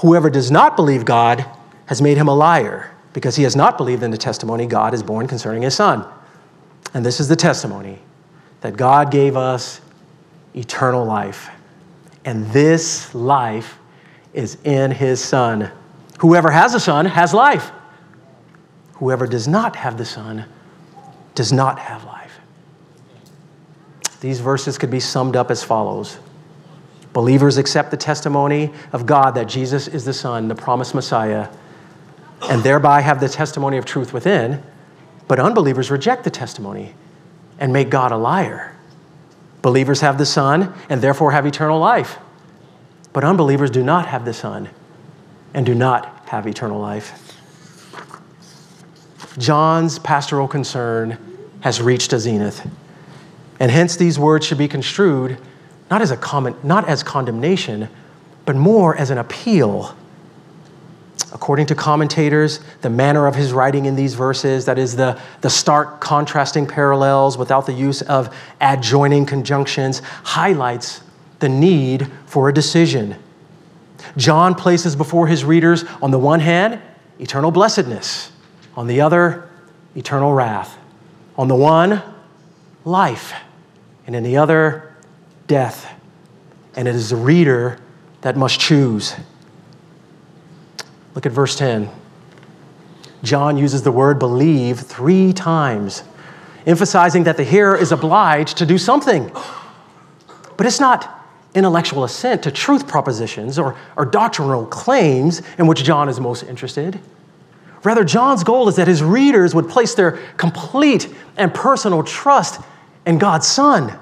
Whoever 0.00 0.30
does 0.30 0.50
not 0.50 0.76
believe 0.76 1.04
God 1.04 1.44
has 1.86 2.00
made 2.00 2.16
him 2.16 2.28
a 2.28 2.34
liar, 2.34 2.94
because 3.12 3.36
he 3.36 3.42
has 3.42 3.54
not 3.54 3.76
believed 3.76 4.02
in 4.02 4.10
the 4.10 4.18
testimony 4.18 4.66
God 4.66 4.92
has 4.92 5.02
borne 5.02 5.28
concerning 5.28 5.62
his 5.62 5.74
Son. 5.74 6.06
And 6.94 7.04
this 7.04 7.20
is 7.20 7.28
the 7.28 7.36
testimony 7.36 7.98
that 8.60 8.76
God 8.76 9.10
gave 9.10 9.36
us 9.36 9.80
eternal 10.54 11.04
life. 11.04 11.50
And 12.24 12.46
this 12.48 13.14
life 13.14 13.78
is 14.32 14.56
in 14.64 14.90
his 14.90 15.22
Son. 15.22 15.70
Whoever 16.20 16.50
has 16.50 16.74
a 16.74 16.80
Son 16.80 17.04
has 17.04 17.34
life. 17.34 17.70
Whoever 18.94 19.26
does 19.26 19.46
not 19.46 19.76
have 19.76 19.98
the 19.98 20.06
Son 20.06 20.46
does 21.34 21.52
not 21.52 21.78
have 21.78 22.04
life. 22.04 22.13
These 24.24 24.40
verses 24.40 24.78
could 24.78 24.90
be 24.90 25.00
summed 25.00 25.36
up 25.36 25.50
as 25.50 25.62
follows 25.62 26.18
Believers 27.12 27.58
accept 27.58 27.90
the 27.90 27.98
testimony 27.98 28.72
of 28.90 29.04
God 29.04 29.32
that 29.32 29.48
Jesus 29.48 29.86
is 29.86 30.06
the 30.06 30.14
Son, 30.14 30.48
the 30.48 30.54
promised 30.54 30.94
Messiah, 30.94 31.48
and 32.48 32.62
thereby 32.62 33.02
have 33.02 33.20
the 33.20 33.28
testimony 33.28 33.76
of 33.76 33.84
truth 33.84 34.14
within. 34.14 34.62
But 35.28 35.38
unbelievers 35.38 35.90
reject 35.90 36.24
the 36.24 36.30
testimony 36.30 36.94
and 37.58 37.70
make 37.70 37.90
God 37.90 38.12
a 38.12 38.16
liar. 38.16 38.74
Believers 39.60 40.00
have 40.00 40.16
the 40.16 40.24
Son 40.24 40.72
and 40.88 41.02
therefore 41.02 41.32
have 41.32 41.44
eternal 41.44 41.78
life. 41.78 42.16
But 43.12 43.24
unbelievers 43.24 43.70
do 43.70 43.82
not 43.82 44.06
have 44.06 44.24
the 44.24 44.34
Son 44.34 44.70
and 45.52 45.66
do 45.66 45.74
not 45.74 46.26
have 46.30 46.46
eternal 46.46 46.80
life. 46.80 47.36
John's 49.36 49.98
pastoral 49.98 50.48
concern 50.48 51.18
has 51.60 51.82
reached 51.82 52.14
a 52.14 52.18
zenith. 52.18 52.66
And 53.60 53.70
hence 53.70 53.96
these 53.96 54.18
words 54.18 54.46
should 54.46 54.58
be 54.58 54.68
construed 54.68 55.38
not 55.90 56.00
as 56.02 56.10
a 56.10 56.16
comment, 56.16 56.64
not 56.64 56.88
as 56.88 57.02
condemnation, 57.02 57.88
but 58.46 58.56
more 58.56 58.96
as 58.96 59.10
an 59.10 59.18
appeal 59.18 59.94
According 61.34 61.66
to 61.66 61.74
commentators, 61.74 62.60
the 62.82 62.88
manner 62.88 63.26
of 63.26 63.34
his 63.34 63.52
writing 63.52 63.86
in 63.86 63.96
these 63.96 64.14
verses, 64.14 64.66
that 64.66 64.78
is, 64.78 64.94
the, 64.94 65.20
the 65.40 65.50
stark 65.50 66.00
contrasting 66.00 66.64
parallels 66.64 67.36
without 67.36 67.66
the 67.66 67.72
use 67.72 68.02
of 68.02 68.34
adjoining 68.60 69.26
conjunctions, 69.26 69.98
highlights 70.22 71.02
the 71.40 71.48
need 71.48 72.08
for 72.26 72.48
a 72.48 72.54
decision. 72.54 73.16
John 74.16 74.54
places 74.54 74.94
before 74.94 75.26
his 75.26 75.44
readers, 75.44 75.84
on 76.00 76.12
the 76.12 76.20
one 76.20 76.38
hand, 76.38 76.80
eternal 77.18 77.50
blessedness, 77.50 78.30
on 78.76 78.86
the 78.86 79.00
other, 79.00 79.48
eternal 79.96 80.32
wrath. 80.32 80.78
On 81.36 81.48
the 81.48 81.56
one, 81.56 82.00
life, 82.84 83.32
and 84.06 84.14
in 84.14 84.22
the 84.22 84.36
other, 84.36 84.94
death. 85.46 85.90
And 86.76 86.88
it 86.88 86.94
is 86.94 87.10
the 87.10 87.16
reader 87.16 87.78
that 88.22 88.36
must 88.36 88.60
choose. 88.60 89.14
Look 91.14 91.26
at 91.26 91.32
verse 91.32 91.56
10. 91.56 91.88
John 93.22 93.56
uses 93.56 93.82
the 93.82 93.92
word 93.92 94.18
believe 94.18 94.80
three 94.80 95.32
times, 95.32 96.02
emphasizing 96.66 97.24
that 97.24 97.36
the 97.36 97.44
hearer 97.44 97.76
is 97.76 97.92
obliged 97.92 98.58
to 98.58 98.66
do 98.66 98.76
something. 98.76 99.30
But 100.56 100.66
it's 100.66 100.80
not 100.80 101.10
intellectual 101.54 102.04
assent 102.04 102.42
to 102.42 102.50
truth 102.50 102.86
propositions 102.86 103.58
or, 103.58 103.76
or 103.96 104.04
doctrinal 104.04 104.66
claims 104.66 105.40
in 105.56 105.66
which 105.66 105.84
John 105.84 106.08
is 106.08 106.20
most 106.20 106.42
interested. 106.42 107.00
Rather, 107.84 108.02
John's 108.02 108.44
goal 108.44 108.68
is 108.68 108.76
that 108.76 108.88
his 108.88 109.02
readers 109.02 109.54
would 109.54 109.68
place 109.68 109.94
their 109.94 110.12
complete 110.36 111.14
and 111.36 111.52
personal 111.54 112.02
trust 112.02 112.60
in 113.06 113.18
God's 113.18 113.46
Son. 113.46 113.98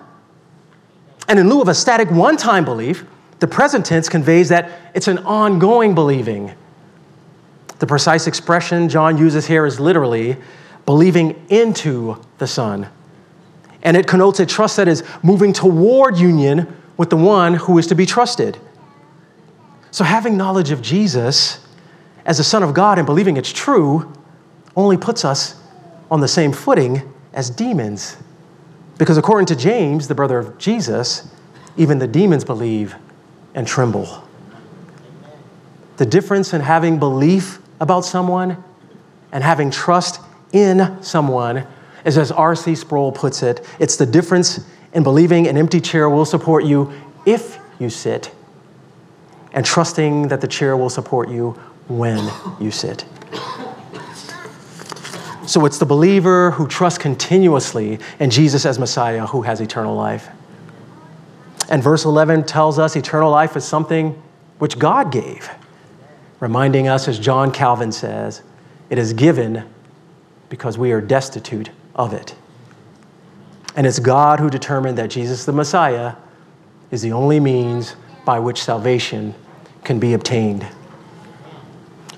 And 1.28 1.38
in 1.38 1.48
lieu 1.48 1.60
of 1.60 1.68
a 1.68 1.74
static 1.74 2.10
one 2.10 2.36
time 2.36 2.64
belief, 2.64 3.04
the 3.40 3.46
present 3.46 3.86
tense 3.86 4.08
conveys 4.08 4.48
that 4.50 4.70
it's 4.94 5.08
an 5.08 5.18
ongoing 5.18 5.94
believing 5.94 6.54
the 7.82 7.86
precise 7.88 8.28
expression 8.28 8.88
John 8.88 9.18
uses 9.18 9.44
here 9.44 9.66
is 9.66 9.80
literally 9.80 10.36
believing 10.86 11.44
into 11.48 12.16
the 12.38 12.46
Son. 12.46 12.86
And 13.82 13.96
it 13.96 14.06
connotes 14.06 14.38
a 14.38 14.46
trust 14.46 14.76
that 14.76 14.86
is 14.86 15.02
moving 15.24 15.52
toward 15.52 16.16
union 16.16 16.72
with 16.96 17.10
the 17.10 17.16
one 17.16 17.54
who 17.54 17.76
is 17.78 17.88
to 17.88 17.96
be 17.96 18.06
trusted. 18.06 18.56
So, 19.90 20.04
having 20.04 20.36
knowledge 20.36 20.70
of 20.70 20.80
Jesus 20.80 21.58
as 22.24 22.38
the 22.38 22.44
Son 22.44 22.62
of 22.62 22.72
God 22.72 22.98
and 22.98 23.04
believing 23.04 23.36
it's 23.36 23.52
true 23.52 24.12
only 24.76 24.96
puts 24.96 25.24
us 25.24 25.60
on 26.08 26.20
the 26.20 26.28
same 26.28 26.52
footing 26.52 27.12
as 27.32 27.50
demons. 27.50 28.16
Because 29.02 29.18
according 29.18 29.46
to 29.46 29.56
James, 29.56 30.06
the 30.06 30.14
brother 30.14 30.38
of 30.38 30.58
Jesus, 30.58 31.28
even 31.76 31.98
the 31.98 32.06
demons 32.06 32.44
believe 32.44 32.94
and 33.52 33.66
tremble. 33.66 34.22
The 35.96 36.06
difference 36.06 36.54
in 36.54 36.60
having 36.60 37.00
belief 37.00 37.58
about 37.80 38.04
someone 38.04 38.62
and 39.32 39.42
having 39.42 39.72
trust 39.72 40.20
in 40.52 41.02
someone 41.02 41.66
is, 42.04 42.16
as 42.16 42.30
R.C. 42.30 42.76
Sproul 42.76 43.10
puts 43.10 43.42
it, 43.42 43.66
it's 43.80 43.96
the 43.96 44.06
difference 44.06 44.64
in 44.92 45.02
believing 45.02 45.48
an 45.48 45.56
empty 45.56 45.80
chair 45.80 46.08
will 46.08 46.24
support 46.24 46.62
you 46.64 46.92
if 47.26 47.58
you 47.80 47.90
sit 47.90 48.32
and 49.52 49.66
trusting 49.66 50.28
that 50.28 50.40
the 50.40 50.46
chair 50.46 50.76
will 50.76 50.90
support 50.90 51.28
you 51.28 51.60
when 51.88 52.32
you 52.60 52.70
sit. 52.70 53.04
So 55.52 55.66
it's 55.66 55.76
the 55.76 55.84
believer 55.84 56.52
who 56.52 56.66
trusts 56.66 56.98
continuously 56.98 57.98
in 58.18 58.30
Jesus 58.30 58.64
as 58.64 58.78
Messiah 58.78 59.26
who 59.26 59.42
has 59.42 59.60
eternal 59.60 59.94
life. 59.94 60.30
And 61.68 61.82
verse 61.82 62.06
11 62.06 62.44
tells 62.44 62.78
us 62.78 62.96
eternal 62.96 63.30
life 63.30 63.54
is 63.54 63.62
something 63.62 64.12
which 64.60 64.78
God 64.78 65.12
gave, 65.12 65.50
reminding 66.40 66.88
us, 66.88 67.06
as 67.06 67.18
John 67.18 67.52
Calvin 67.52 67.92
says, 67.92 68.40
it 68.88 68.96
is 68.96 69.12
given 69.12 69.68
because 70.48 70.78
we 70.78 70.90
are 70.90 71.02
destitute 71.02 71.68
of 71.94 72.14
it. 72.14 72.34
And 73.76 73.86
it's 73.86 73.98
God 73.98 74.40
who 74.40 74.48
determined 74.48 74.96
that 74.96 75.10
Jesus 75.10 75.44
the 75.44 75.52
Messiah 75.52 76.14
is 76.90 77.02
the 77.02 77.12
only 77.12 77.40
means 77.40 77.94
by 78.24 78.38
which 78.38 78.62
salvation 78.62 79.34
can 79.84 79.98
be 79.98 80.14
obtained. 80.14 80.66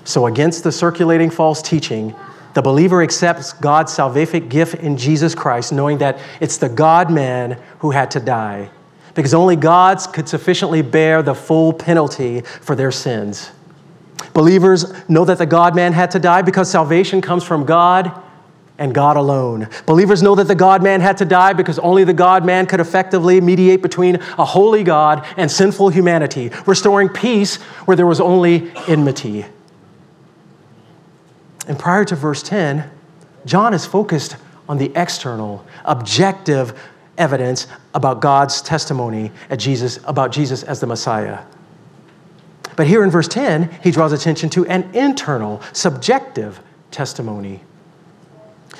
So, 0.05 0.27
against 0.27 0.63
the 0.63 0.71
circulating 0.71 1.29
false 1.29 1.61
teaching, 1.61 2.15
the 2.55 2.61
believer 2.61 3.03
accepts 3.03 3.51
God's 3.51 3.95
salvific 3.95 4.49
gift 4.49 4.75
in 4.75 4.97
Jesus 4.97 5.35
Christ, 5.35 5.73
knowing 5.73 5.97
that 5.99 6.17
it's 6.39 6.57
the 6.57 6.69
God 6.69 7.11
man 7.11 7.61
who 7.79 7.91
had 7.91 8.09
to 8.11 8.19
die, 8.21 8.69
because 9.13 9.33
only 9.33 9.57
God 9.57 9.99
could 10.13 10.29
sufficiently 10.29 10.81
bear 10.81 11.21
the 11.21 11.35
full 11.35 11.73
penalty 11.73 12.41
for 12.41 12.73
their 12.73 12.93
sins. 12.93 13.51
Believers 14.33 14.93
know 15.09 15.25
that 15.25 15.37
the 15.37 15.45
God 15.45 15.75
man 15.75 15.91
had 15.91 16.11
to 16.11 16.19
die 16.19 16.41
because 16.41 16.71
salvation 16.71 17.21
comes 17.21 17.43
from 17.43 17.65
God 17.65 18.23
and 18.77 18.95
God 18.95 19.17
alone. 19.17 19.67
Believers 19.85 20.23
know 20.23 20.35
that 20.35 20.47
the 20.47 20.55
God 20.55 20.81
man 20.81 21.01
had 21.01 21.17
to 21.17 21.25
die 21.25 21.51
because 21.51 21.77
only 21.79 22.05
the 22.05 22.13
God 22.13 22.45
man 22.45 22.67
could 22.67 22.79
effectively 22.79 23.41
mediate 23.41 23.81
between 23.81 24.15
a 24.37 24.45
holy 24.45 24.83
God 24.83 25.25
and 25.35 25.51
sinful 25.51 25.89
humanity, 25.89 26.51
restoring 26.65 27.09
peace 27.09 27.57
where 27.83 27.97
there 27.97 28.07
was 28.07 28.21
only 28.21 28.71
enmity. 28.87 29.45
And 31.67 31.77
prior 31.77 32.05
to 32.05 32.15
verse 32.15 32.43
10, 32.43 32.89
John 33.45 33.73
is 33.73 33.85
focused 33.85 34.37
on 34.67 34.77
the 34.77 34.91
external, 34.95 35.65
objective 35.83 36.79
evidence 37.17 37.67
about 37.93 38.19
God's 38.19 38.61
testimony 38.61 39.31
at 39.49 39.59
Jesus, 39.59 39.99
about 40.05 40.31
Jesus 40.31 40.63
as 40.63 40.79
the 40.79 40.87
Messiah. 40.87 41.39
But 42.75 42.87
here 42.87 43.03
in 43.03 43.09
verse 43.09 43.27
10, 43.27 43.69
he 43.83 43.91
draws 43.91 44.11
attention 44.11 44.49
to 44.51 44.65
an 44.65 44.93
internal, 44.93 45.61
subjective 45.71 46.59
testimony. 46.91 47.61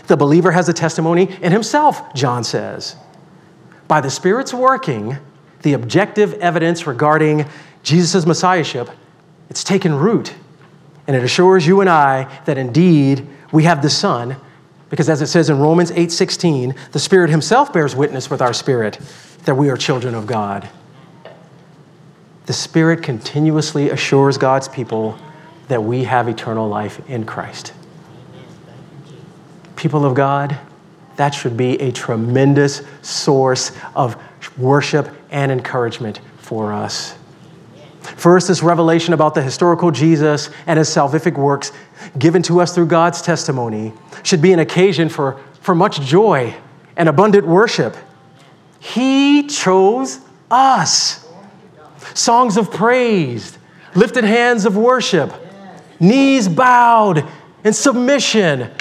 The 0.07 0.17
believer 0.17 0.51
has 0.51 0.67
a 0.67 0.73
testimony 0.73 1.35
in 1.41 1.51
himself, 1.51 2.13
John 2.13 2.43
says. 2.43 2.95
By 3.87 4.01
the 4.01 4.09
Spirit's 4.09 4.53
working, 4.53 5.17
the 5.61 5.73
objective 5.73 6.33
evidence 6.35 6.85
regarding 6.85 7.45
Jesus' 7.83 8.25
messiahship, 8.25 8.89
it's 9.49 9.63
taken 9.63 9.95
root 9.95 10.33
and 11.07 11.15
it 11.15 11.23
assures 11.23 11.65
you 11.67 11.81
and 11.81 11.89
I 11.89 12.27
that 12.45 12.57
indeed 12.57 13.27
we 13.51 13.63
have 13.63 13.81
the 13.81 13.89
Son, 13.89 14.35
because 14.89 15.09
as 15.09 15.21
it 15.21 15.27
says 15.27 15.49
in 15.49 15.59
Romans 15.59 15.91
8:16, 15.91 16.75
the 16.91 16.99
Spirit 16.99 17.29
himself 17.29 17.71
bears 17.73 17.95
witness 17.95 18.29
with 18.29 18.41
our 18.41 18.53
spirit 18.53 18.99
that 19.45 19.55
we 19.55 19.69
are 19.69 19.77
children 19.77 20.15
of 20.15 20.25
God. 20.27 20.67
The 22.45 22.53
Spirit 22.53 23.01
continuously 23.01 23.89
assures 23.89 24.37
God's 24.37 24.67
people 24.67 25.17
that 25.67 25.83
we 25.83 26.03
have 26.03 26.27
eternal 26.27 26.67
life 26.67 27.01
in 27.09 27.25
Christ. 27.25 27.73
People 29.75 30.05
of 30.05 30.13
God, 30.13 30.57
that 31.15 31.33
should 31.33 31.57
be 31.57 31.81
a 31.81 31.91
tremendous 31.91 32.81
source 33.01 33.71
of 33.95 34.15
worship 34.57 35.09
and 35.31 35.51
encouragement 35.51 36.19
for 36.37 36.71
us. 36.71 37.15
First, 38.05 38.47
this 38.47 38.63
revelation 38.63 39.13
about 39.13 39.33
the 39.33 39.41
historical 39.41 39.91
Jesus 39.91 40.49
and 40.67 40.77
his 40.77 40.89
salvific 40.89 41.37
works 41.37 41.71
given 42.17 42.41
to 42.43 42.61
us 42.61 42.73
through 42.73 42.87
God's 42.87 43.21
testimony 43.21 43.93
should 44.23 44.41
be 44.41 44.53
an 44.53 44.59
occasion 44.59 45.09
for, 45.09 45.39
for 45.61 45.75
much 45.75 46.01
joy 46.01 46.55
and 46.95 47.09
abundant 47.09 47.45
worship. 47.45 47.95
He 48.79 49.47
chose 49.47 50.19
us. 50.51 51.27
Songs 52.13 52.55
of 52.57 52.71
praise, 52.71 53.57
lifted 53.95 54.23
hands 54.23 54.65
of 54.65 54.77
worship, 54.77 55.33
knees 55.99 56.47
bowed 56.47 57.27
in 57.63 57.73
submission, 57.73 58.71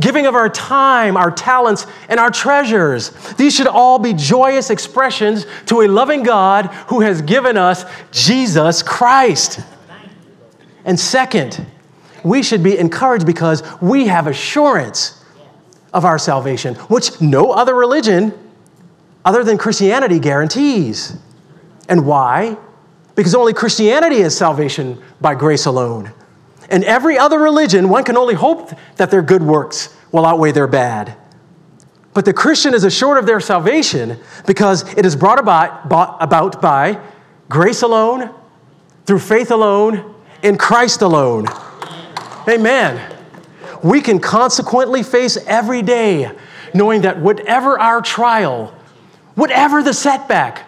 giving 0.00 0.26
of 0.26 0.34
our 0.34 0.48
time, 0.48 1.16
our 1.16 1.30
talents, 1.30 1.86
and 2.08 2.20
our 2.20 2.30
treasures. 2.30 3.10
These 3.34 3.54
should 3.54 3.66
all 3.66 3.98
be 3.98 4.12
joyous 4.12 4.70
expressions 4.70 5.46
to 5.66 5.82
a 5.82 5.88
loving 5.88 6.22
God 6.22 6.66
who 6.88 7.00
has 7.00 7.22
given 7.22 7.56
us 7.56 7.84
Jesus 8.10 8.82
Christ. 8.82 9.60
And 10.84 10.98
second, 10.98 11.66
we 12.24 12.42
should 12.42 12.62
be 12.62 12.78
encouraged 12.78 13.26
because 13.26 13.62
we 13.80 14.06
have 14.06 14.26
assurance 14.26 15.24
of 15.92 16.04
our 16.04 16.18
salvation, 16.18 16.74
which 16.74 17.20
no 17.20 17.52
other 17.52 17.74
religion 17.74 18.32
other 19.24 19.42
than 19.42 19.58
Christianity 19.58 20.18
guarantees. 20.18 21.16
And 21.88 22.06
why? 22.06 22.56
Because 23.14 23.34
only 23.34 23.54
Christianity 23.54 24.16
is 24.16 24.36
salvation 24.36 25.02
by 25.20 25.34
grace 25.34 25.66
alone. 25.66 26.12
In 26.70 26.82
every 26.84 27.18
other 27.18 27.38
religion, 27.38 27.88
one 27.88 28.04
can 28.04 28.16
only 28.16 28.34
hope 28.34 28.70
that 28.96 29.10
their 29.10 29.22
good 29.22 29.42
works 29.42 29.94
will 30.12 30.26
outweigh 30.26 30.52
their 30.52 30.66
bad. 30.66 31.16
But 32.14 32.24
the 32.24 32.32
Christian 32.32 32.74
is 32.74 32.84
assured 32.84 33.18
of 33.18 33.26
their 33.26 33.40
salvation 33.40 34.18
because 34.46 34.90
it 34.96 35.04
is 35.04 35.14
brought 35.14 35.38
about, 35.38 35.86
about 36.20 36.62
by 36.62 36.98
grace 37.48 37.82
alone, 37.82 38.34
through 39.04 39.18
faith 39.20 39.50
alone, 39.50 40.14
in 40.42 40.56
Christ 40.58 41.02
alone. 41.02 41.46
Amen. 42.48 43.14
We 43.82 44.00
can 44.00 44.18
consequently 44.18 45.02
face 45.02 45.36
every 45.46 45.82
day 45.82 46.30
knowing 46.74 47.02
that 47.02 47.18
whatever 47.18 47.78
our 47.78 48.00
trial, 48.00 48.74
whatever 49.34 49.82
the 49.82 49.92
setback, 49.92 50.65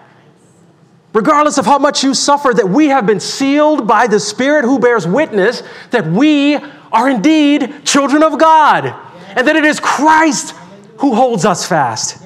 regardless 1.13 1.59
of 1.59 1.67
how 1.67 1.79
much 1.79 2.05
you 2.05 2.15
suffer, 2.15 2.53
that 2.55 2.69
we 2.69 2.89
have 2.89 3.07
been 3.07 3.21
sealed 3.21 3.87
by 3.87 4.07
the 4.07 4.21
Spirit 4.21 4.65
who 4.65 4.79
bears 4.79 5.07
witness 5.07 5.63
that 5.91 6.07
we 6.07 6.57
are 6.93 7.09
indeed 7.09 7.85
children 7.85 8.23
of 8.23 8.39
God, 8.39 8.95
and 9.37 9.47
that 9.47 9.57
it 9.57 9.65
is 9.65 9.81
Christ 9.81 10.55
who 10.99 11.15
holds 11.15 11.45
us 11.45 11.67
fast. 11.67 12.23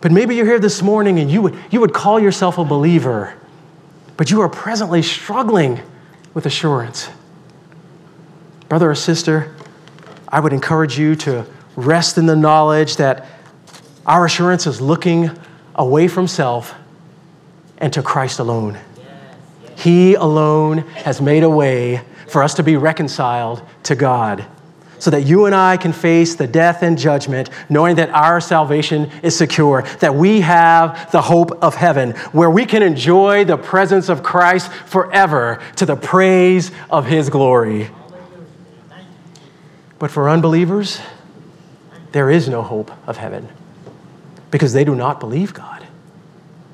But 0.00 0.12
maybe 0.12 0.36
you're 0.36 0.46
here 0.46 0.60
this 0.60 0.80
morning 0.80 1.18
and 1.18 1.30
you 1.30 1.42
would, 1.42 1.56
you 1.70 1.80
would 1.80 1.92
call 1.92 2.20
yourself 2.20 2.58
a 2.58 2.64
believer, 2.64 3.34
but 4.16 4.30
you 4.30 4.40
are 4.40 4.48
presently 4.48 5.02
struggling 5.02 5.80
with 6.34 6.46
assurance. 6.46 7.08
Brother 8.68 8.90
or 8.90 8.94
sister, 8.94 9.56
I 10.28 10.40
would 10.40 10.52
encourage 10.52 10.98
you 10.98 11.16
to 11.16 11.46
rest 11.74 12.18
in 12.18 12.26
the 12.26 12.36
knowledge 12.36 12.96
that 12.96 13.26
our 14.06 14.26
assurance 14.26 14.66
is 14.66 14.80
looking 14.80 15.30
away 15.78 16.08
from 16.08 16.26
self 16.26 16.74
and 17.78 17.92
to 17.92 18.02
Christ 18.02 18.40
alone. 18.40 18.78
He 19.76 20.14
alone 20.14 20.78
has 20.78 21.20
made 21.20 21.44
a 21.44 21.48
way 21.48 22.02
for 22.26 22.42
us 22.42 22.54
to 22.54 22.62
be 22.62 22.76
reconciled 22.76 23.62
to 23.84 23.94
God 23.94 24.44
so 24.98 25.12
that 25.12 25.22
you 25.22 25.46
and 25.46 25.54
I 25.54 25.76
can 25.76 25.92
face 25.92 26.34
the 26.34 26.48
death 26.48 26.82
and 26.82 26.98
judgment, 26.98 27.50
knowing 27.68 27.94
that 27.96 28.10
our 28.10 28.40
salvation 28.40 29.08
is 29.22 29.36
secure, 29.36 29.82
that 30.00 30.12
we 30.12 30.40
have 30.40 31.12
the 31.12 31.22
hope 31.22 31.62
of 31.62 31.76
heaven, 31.76 32.10
where 32.32 32.50
we 32.50 32.66
can 32.66 32.82
enjoy 32.82 33.44
the 33.44 33.56
presence 33.56 34.08
of 34.08 34.24
Christ 34.24 34.72
forever 34.86 35.62
to 35.76 35.86
the 35.86 35.94
praise 35.94 36.72
of 36.90 37.06
his 37.06 37.30
glory. 37.30 37.90
But 40.00 40.10
for 40.10 40.28
unbelievers, 40.28 41.00
there 42.10 42.28
is 42.28 42.48
no 42.48 42.62
hope 42.62 42.90
of 43.06 43.18
heaven 43.18 43.48
because 44.50 44.72
they 44.72 44.84
do 44.84 44.94
not 44.94 45.20
believe 45.20 45.54
God. 45.54 45.86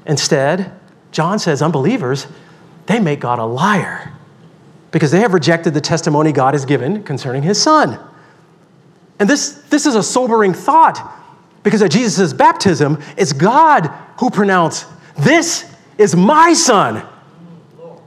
Instead, 0.06 0.72
John 1.12 1.38
says 1.38 1.62
unbelievers, 1.62 2.26
they 2.86 3.00
make 3.00 3.20
God 3.20 3.38
a 3.38 3.44
liar 3.44 4.12
because 4.90 5.10
they 5.10 5.20
have 5.20 5.34
rejected 5.34 5.74
the 5.74 5.80
testimony 5.80 6.32
God 6.32 6.54
has 6.54 6.64
given 6.64 7.02
concerning 7.02 7.42
his 7.42 7.60
son. 7.60 7.98
And 9.18 9.28
this, 9.28 9.62
this 9.70 9.86
is 9.86 9.94
a 9.94 10.02
sobering 10.02 10.52
thought 10.52 11.12
because 11.62 11.82
at 11.82 11.90
Jesus' 11.90 12.32
baptism, 12.32 13.02
it's 13.16 13.32
God 13.32 13.86
who 14.18 14.30
pronounced, 14.30 14.86
This 15.16 15.70
is 15.98 16.14
my 16.14 16.52
son 16.52 17.06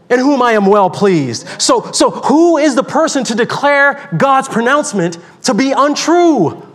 in 0.10 0.20
whom 0.20 0.42
I 0.42 0.54
am 0.54 0.66
well 0.66 0.90
pleased. 0.90 1.48
So, 1.62 1.92
so 1.92 2.12
who 2.12 2.58
is 2.58 2.76
the 2.76 2.84
person 2.84 3.24
to 3.26 3.36
declare 3.36 4.10
God's 4.18 4.48
pronouncement 4.48 5.18
to 5.44 5.54
be 5.54 5.72
untrue? 5.72 6.67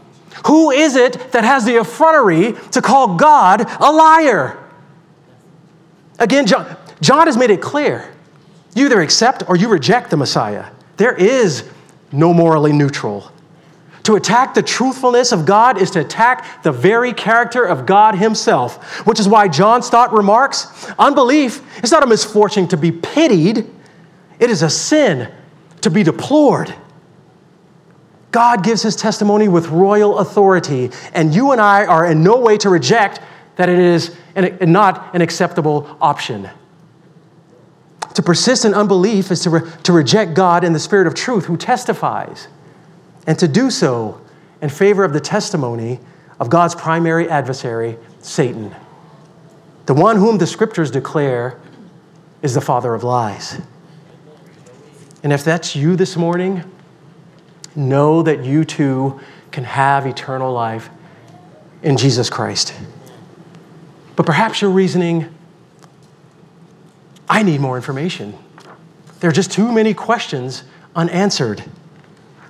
Who 0.47 0.71
is 0.71 0.97
it 0.97 1.33
that 1.33 1.45
has 1.45 1.64
the 1.64 1.81
effrontery 1.81 2.55
to 2.73 2.83
call 2.83 3.16
God 3.16 3.61
a 3.81 3.92
liar? 3.92 4.59
Again, 6.18 6.47
John, 6.47 6.77
John 7.01 7.27
has 7.27 7.37
made 7.37 7.51
it 7.51 7.61
clear 7.61 8.09
you 8.75 8.87
either 8.87 9.01
accept 9.01 9.49
or 9.49 9.57
you 9.57 9.68
reject 9.68 10.11
the 10.11 10.16
Messiah. 10.16 10.66
There 10.97 11.14
is 11.14 11.68
no 12.11 12.33
morally 12.33 12.73
neutral. 12.73 13.31
To 14.05 14.16
attack 14.16 14.55
the 14.55 14.62
truthfulness 14.62 15.31
of 15.31 15.47
God 15.47 15.81
is 15.81 15.90
to 15.92 16.01
attack 16.01 16.62
the 16.62 16.73
very 16.73 17.12
character 17.12 17.64
of 17.64 17.87
God 17.87 18.16
Himself, 18.16 19.07
which 19.07 19.21
is 19.21 19.29
why 19.29 19.47
John 19.49 19.83
Stott 19.83 20.12
remarks 20.12 20.90
unbelief 20.99 21.62
is 21.85 21.92
not 21.92 22.03
a 22.03 22.07
misfortune 22.07 22.66
to 22.68 22.77
be 22.77 22.90
pitied, 22.90 23.71
it 24.40 24.51
is 24.51 24.62
a 24.62 24.71
sin 24.71 25.31
to 25.83 25.90
be 25.90 26.03
deplored. 26.03 26.75
God 28.33 28.64
gives 28.64 28.83
His 28.83 28.97
testimony 28.97 29.47
with 29.47 29.68
royal 29.68 30.18
authority, 30.18 30.90
and 31.12 31.35
you 31.35 31.53
and 31.53 31.61
I 31.61 31.85
are 31.85 32.07
in 32.07 32.25
no 32.25 32.38
way 32.38 32.57
to 32.59 32.71
reject 32.71 33.21
that 33.57 33.68
it 33.68 33.79
is 33.79 34.16
an, 34.35 34.73
not 34.73 35.14
an 35.14 35.21
acceptable 35.21 35.97
option. 36.01 36.49
To 38.14 38.23
persist 38.23 38.64
in 38.64 38.75
unbelief 38.75 39.31
is 39.31 39.40
to, 39.42 39.51
re- 39.51 39.71
to 39.85 39.92
reject 39.92 40.35
God 40.35 40.64
in 40.64 40.73
the 40.73 40.79
Spirit 40.79 41.07
of 41.07 41.14
truth 41.14 41.45
who 41.45 41.57
testifies 41.57 42.49
and 43.27 43.38
to 43.38 43.47
do 43.47 43.71
so 43.71 44.21
in 44.61 44.68
favor 44.68 45.05
of 45.05 45.12
the 45.12 45.21
testimony 45.21 46.01
of 46.40 46.51
God's 46.51 46.75
primary 46.75 47.29
adversary, 47.29 47.99
Satan, 48.21 48.75
the 49.87 49.95
one 49.95 50.16
whom 50.16 50.38
the 50.38 50.47
scriptures 50.47 50.90
declare 50.90 51.59
is 52.40 52.55
the 52.55 52.61
father 52.61 52.95
of 52.95 53.05
lies. 53.05 53.61
And 55.23 55.33
if 55.33 55.45
that's 55.45 55.77
you 55.77 55.97
this 55.97 56.16
morning, 56.16 56.64
know 57.74 58.22
that 58.22 58.44
you 58.44 58.64
too 58.64 59.20
can 59.50 59.64
have 59.64 60.06
eternal 60.06 60.52
life 60.52 60.90
in 61.82 61.96
Jesus 61.96 62.30
Christ. 62.30 62.74
But 64.16 64.26
perhaps 64.26 64.61
your 64.61 64.70
reasoning, 64.70 65.35
I 67.28 67.42
need 67.42 67.61
more 67.61 67.76
information. 67.76 68.35
There 69.20 69.30
are 69.30 69.32
just 69.32 69.52
too 69.52 69.72
many 69.72 69.94
questions 69.94 70.64
unanswered. 70.94 71.64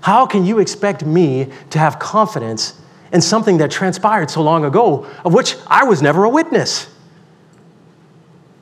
How 0.00 0.26
can 0.26 0.44
you 0.44 0.58
expect 0.58 1.04
me 1.04 1.52
to 1.70 1.78
have 1.78 1.98
confidence 1.98 2.80
in 3.12 3.20
something 3.20 3.58
that 3.58 3.70
transpired 3.70 4.30
so 4.30 4.42
long 4.42 4.64
ago, 4.64 5.06
of 5.24 5.34
which 5.34 5.56
I 5.66 5.84
was 5.84 6.02
never 6.02 6.24
a 6.24 6.28
witness? 6.28 6.88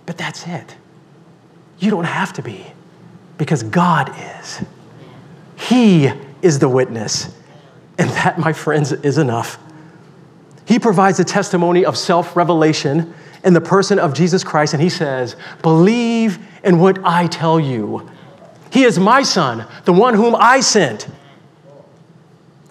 But 0.07 0.19
that's 0.19 0.47
it. 0.47 0.77
You 1.79 1.91
don't 1.91 2.05
have 2.05 2.33
to 2.35 2.43
be, 2.43 2.67
because 3.39 3.63
God 3.63 4.13
is. 4.41 4.63
He 5.57 6.13
is 6.43 6.59
the 6.59 6.69
witness. 6.69 7.35
And 7.99 8.09
that, 8.11 8.39
my 8.39 8.53
friends, 8.53 8.93
is 8.93 9.19
enough. 9.19 9.59
He 10.67 10.79
provides 10.79 11.19
a 11.21 11.25
testimony 11.25 11.85
of 11.85 11.99
self 11.99 12.37
revelation 12.37 13.15
in 13.45 13.55
the 13.55 13.61
person 13.61 13.99
of 13.99 14.15
Jesus 14.15 14.45
Christ, 14.45 14.75
and 14.75 14.83
he 14.83 14.89
says, 14.89 15.37
Believe 15.63 16.39
in 16.63 16.79
what 16.79 16.99
I 17.05 17.27
tell 17.27 17.59
you. 17.59 18.09
He 18.71 18.85
is 18.85 18.99
my 18.99 19.23
son, 19.23 19.67
the 19.85 19.93
one 19.93 20.15
whom 20.15 20.37
I 20.37 20.61
sent. 20.61 21.09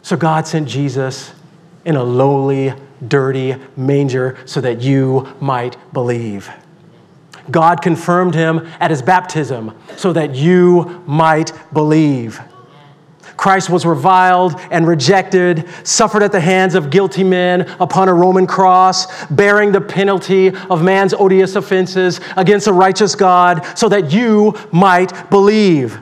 So 0.02 0.16
God 0.16 0.48
sent 0.48 0.68
Jesus 0.68 1.34
in 1.86 1.96
a 1.96 2.04
lowly, 2.04 2.74
dirty 3.08 3.56
manger 3.76 4.38
so 4.46 4.62
that 4.62 4.82
you 4.82 5.28
might 5.40 5.78
believe. 5.94 6.50
God 7.52 7.82
confirmed 7.82 8.36
him 8.36 8.68
at 8.80 8.92
his 8.92 9.02
baptism 9.02 9.76
so 9.98 10.14
that 10.14 10.36
you 10.36 11.04
might 11.06 11.52
believe. 11.74 12.40
Christ 13.40 13.70
was 13.70 13.86
reviled 13.86 14.60
and 14.70 14.86
rejected, 14.86 15.66
suffered 15.88 16.24
at 16.24 16.34
the 16.34 16.42
hands 16.42 16.76
of 16.76 16.90
guilty 16.90 17.24
men 17.24 17.62
upon 17.80 18.10
a 18.10 18.14
Roman 18.14 18.46
cross, 18.46 19.26
bearing 19.28 19.72
the 19.72 19.80
penalty 19.80 20.50
of 20.70 20.84
man's 20.84 21.14
odious 21.14 21.56
offenses 21.56 22.20
against 22.36 22.68
a 22.68 22.74
righteous 22.74 23.16
God, 23.16 23.66
so 23.78 23.88
that 23.88 24.12
you 24.12 24.56
might 24.74 25.30
believe. 25.30 26.02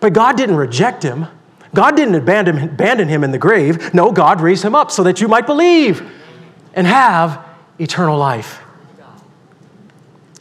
But 0.00 0.14
God 0.14 0.38
didn't 0.38 0.56
reject 0.56 1.02
him. 1.02 1.26
God 1.74 1.96
didn't 1.96 2.14
abandon, 2.14 2.58
abandon 2.70 3.08
him 3.08 3.24
in 3.24 3.30
the 3.30 3.36
grave. 3.36 3.92
No, 3.92 4.10
God 4.10 4.40
raised 4.40 4.64
him 4.64 4.74
up 4.74 4.90
so 4.90 5.02
that 5.02 5.20
you 5.20 5.28
might 5.28 5.44
believe 5.44 6.10
and 6.72 6.86
have 6.86 7.44
eternal 7.78 8.16
life. 8.16 8.62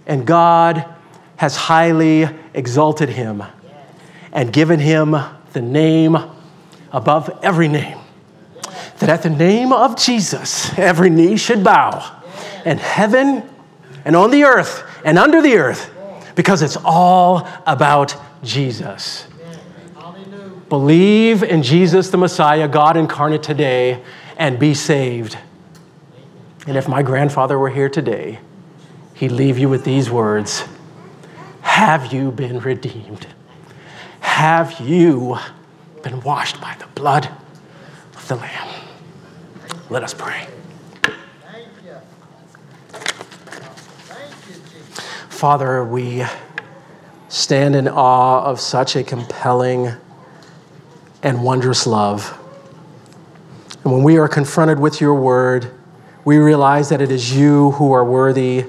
And 0.07 0.25
God 0.25 0.86
has 1.36 1.57
highly 1.57 2.29
exalted 2.53 3.09
him 3.09 3.43
and 4.31 4.53
given 4.53 4.79
him 4.79 5.17
the 5.54 5.62
name 5.62 6.18
above 6.92 7.39
every 7.42 7.68
name. 7.68 7.98
That 9.00 9.10
at 9.10 9.24
the 9.24 9.30
name 9.30 9.74
of 9.74 9.98
Jesus, 9.98 10.78
every 10.78 11.10
knee 11.10 11.38
should 11.38 11.63
bow 11.63 12.22
in 12.66 12.78
heaven 12.78 13.44
and 14.06 14.16
on 14.16 14.32
the 14.32 14.44
earth 14.44 14.84
and 15.04 15.18
under 15.18 15.42
the 15.42 15.56
earth 15.56 15.89
because 16.36 16.62
it's 16.62 16.78
all 16.84 17.48
about 17.66 18.16
Jesus. 18.44 19.28
Believe 20.70 21.44
in 21.44 21.62
Jesus, 21.62 22.10
the 22.10 22.18
Messiah, 22.18 22.68
God 22.68 22.98
incarnate 22.98 23.44
today, 23.44 24.02
and 24.38 24.58
be 24.58 24.74
saved. 24.74 25.38
And 26.66 26.78
if 26.78 26.88
my 26.88 27.04
grandfather 27.04 27.60
were 27.60 27.70
here 27.70 27.89
today, 27.89 28.39
he'd 29.13 29.32
leave 29.32 29.58
you 29.58 29.70
with 29.70 29.84
these 29.84 30.10
words 30.10 30.63
Have 31.62 32.12
you 32.12 32.32
been 32.32 32.60
redeemed? 32.60 33.28
Have 34.34 34.80
you 34.80 35.38
been 36.02 36.19
washed 36.22 36.60
by 36.60 36.76
the 36.80 36.88
blood 37.00 37.30
of 38.15 38.28
the 38.28 38.36
Lamb? 38.36 38.67
Let 39.91 40.04
us 40.04 40.15
pray. 40.15 40.48
Father, 45.30 45.86
we 45.86 46.26
stand 47.30 47.76
in 47.76 47.88
awe 47.88 48.43
of 48.43 48.60
such 48.60 48.96
a 48.96 49.04
compelling 49.04 49.91
and 51.22 51.43
wondrous 51.43 51.86
love. 51.86 52.36
And 53.84 53.93
when 53.93 54.02
we 54.02 54.17
are 54.17 54.28
confronted 54.28 54.80
with 54.80 55.00
your 55.00 55.13
word, 55.13 55.72
we 56.26 56.38
realize 56.38 56.89
that 56.89 57.02
it 57.02 57.12
is 57.12 57.38
you 57.38 57.72
who 57.74 57.93
are 57.93 58.04
worthy 58.04 58.65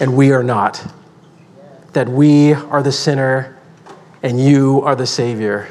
and 0.00 0.16
we 0.16 0.32
are 0.32 0.42
not. 0.42 0.82
That 1.92 2.08
we 2.08 2.54
are 2.54 2.82
the 2.82 2.92
sinner 2.92 3.55
and 4.22 4.40
you 4.40 4.82
are 4.82 4.96
the 4.96 5.06
Savior. 5.06 5.68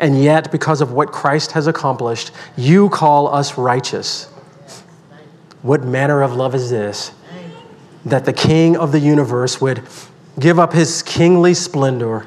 And 0.00 0.20
yet, 0.22 0.50
because 0.50 0.80
of 0.80 0.92
what 0.92 1.12
Christ 1.12 1.52
has 1.52 1.66
accomplished, 1.66 2.32
you 2.56 2.88
call 2.88 3.28
us 3.28 3.56
righteous. 3.56 4.24
What 5.62 5.84
manner 5.84 6.22
of 6.22 6.34
love 6.34 6.56
is 6.56 6.70
this? 6.70 7.12
That 8.04 8.24
the 8.24 8.32
King 8.32 8.76
of 8.76 8.90
the 8.90 8.98
universe 8.98 9.60
would 9.60 9.82
give 10.40 10.58
up 10.58 10.72
his 10.72 11.02
kingly 11.02 11.54
splendor 11.54 12.26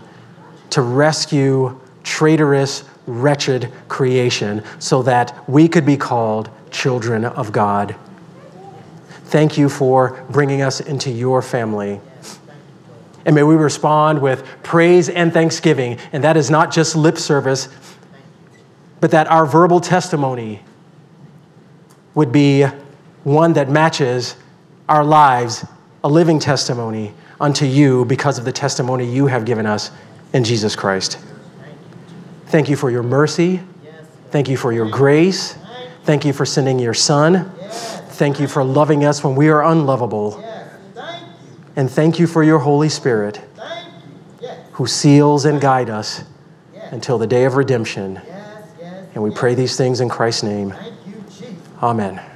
to 0.70 0.82
rescue 0.82 1.80
traitorous, 2.04 2.86
wretched 3.08 3.72
creation 3.88 4.64
so 4.80 5.02
that 5.04 5.50
we 5.50 5.68
could 5.68 5.86
be 5.86 5.98
called 5.98 6.50
children 6.72 7.26
of 7.26 7.52
God. 7.52 7.96
Thank 9.26 9.58
you 9.58 9.68
for 9.70 10.24
bringing 10.30 10.62
us 10.62 10.80
into 10.80 11.12
your 11.12 11.42
family. 11.42 12.00
And 13.26 13.36
may 13.36 13.44
we 13.44 13.56
respond 13.56 14.22
with 14.22 14.46
praise 14.64 15.10
and 15.10 15.34
thanksgiving. 15.34 15.98
And 16.14 16.24
that 16.24 16.38
is 16.38 16.50
not 16.50 16.72
just 16.72 16.96
lip 16.96 17.18
service, 17.18 17.70
but 19.02 19.12
that 19.12 19.28
our 19.28 19.46
verbal 19.46 19.80
testimony 19.80 20.62
would 22.14 22.32
be 22.32 22.66
one 23.24 23.54
that 23.54 23.70
matches 23.70 24.36
our 24.88 25.04
lives, 25.04 25.66
a 26.04 26.10
living 26.10 26.40
testimony 26.40 27.14
unto 27.42 27.66
you 27.66 28.06
because 28.06 28.38
of 28.38 28.46
the 28.46 28.52
testimony 28.52 29.06
you 29.06 29.28
have 29.28 29.46
given 29.46 29.66
us 29.66 29.92
in 30.34 30.44
Jesus 30.44 30.76
Christ. 30.76 31.18
Thank 32.48 32.70
you 32.70 32.76
for 32.76 32.92
your 32.92 33.04
mercy. 33.04 33.62
Thank 34.30 34.48
you 34.48 34.58
for 34.58 34.72
your 34.72 34.90
grace. 34.90 35.58
Thank 36.04 36.24
you 36.26 36.34
for 36.34 36.46
sending 36.46 36.78
your 36.78 36.94
son. 36.94 37.52
Thank 38.10 38.40
you 38.40 38.48
for 38.48 38.64
loving 38.64 39.04
us 39.04 39.24
when 39.24 39.36
we 39.36 39.50
are 39.50 39.64
unlovable. 39.64 40.42
And 41.76 41.92
thank 41.92 42.20
you 42.20 42.28
for 42.28 42.44
your 42.44 42.60
Holy 42.60 42.90
Spirit 42.90 43.42
who 44.74 44.86
seals 44.86 45.46
and 45.46 45.62
guide 45.62 45.90
us 45.90 46.24
until 46.92 47.18
the 47.18 47.28
day 47.28 47.46
of 47.46 47.56
redemption. 47.56 48.22
And 49.14 49.24
we 49.24 49.32
pray 49.32 49.56
these 49.56 49.78
things 49.78 50.02
in 50.02 50.10
Christ's 50.10 50.44
name. 50.44 50.74
Amen. 51.82 52.35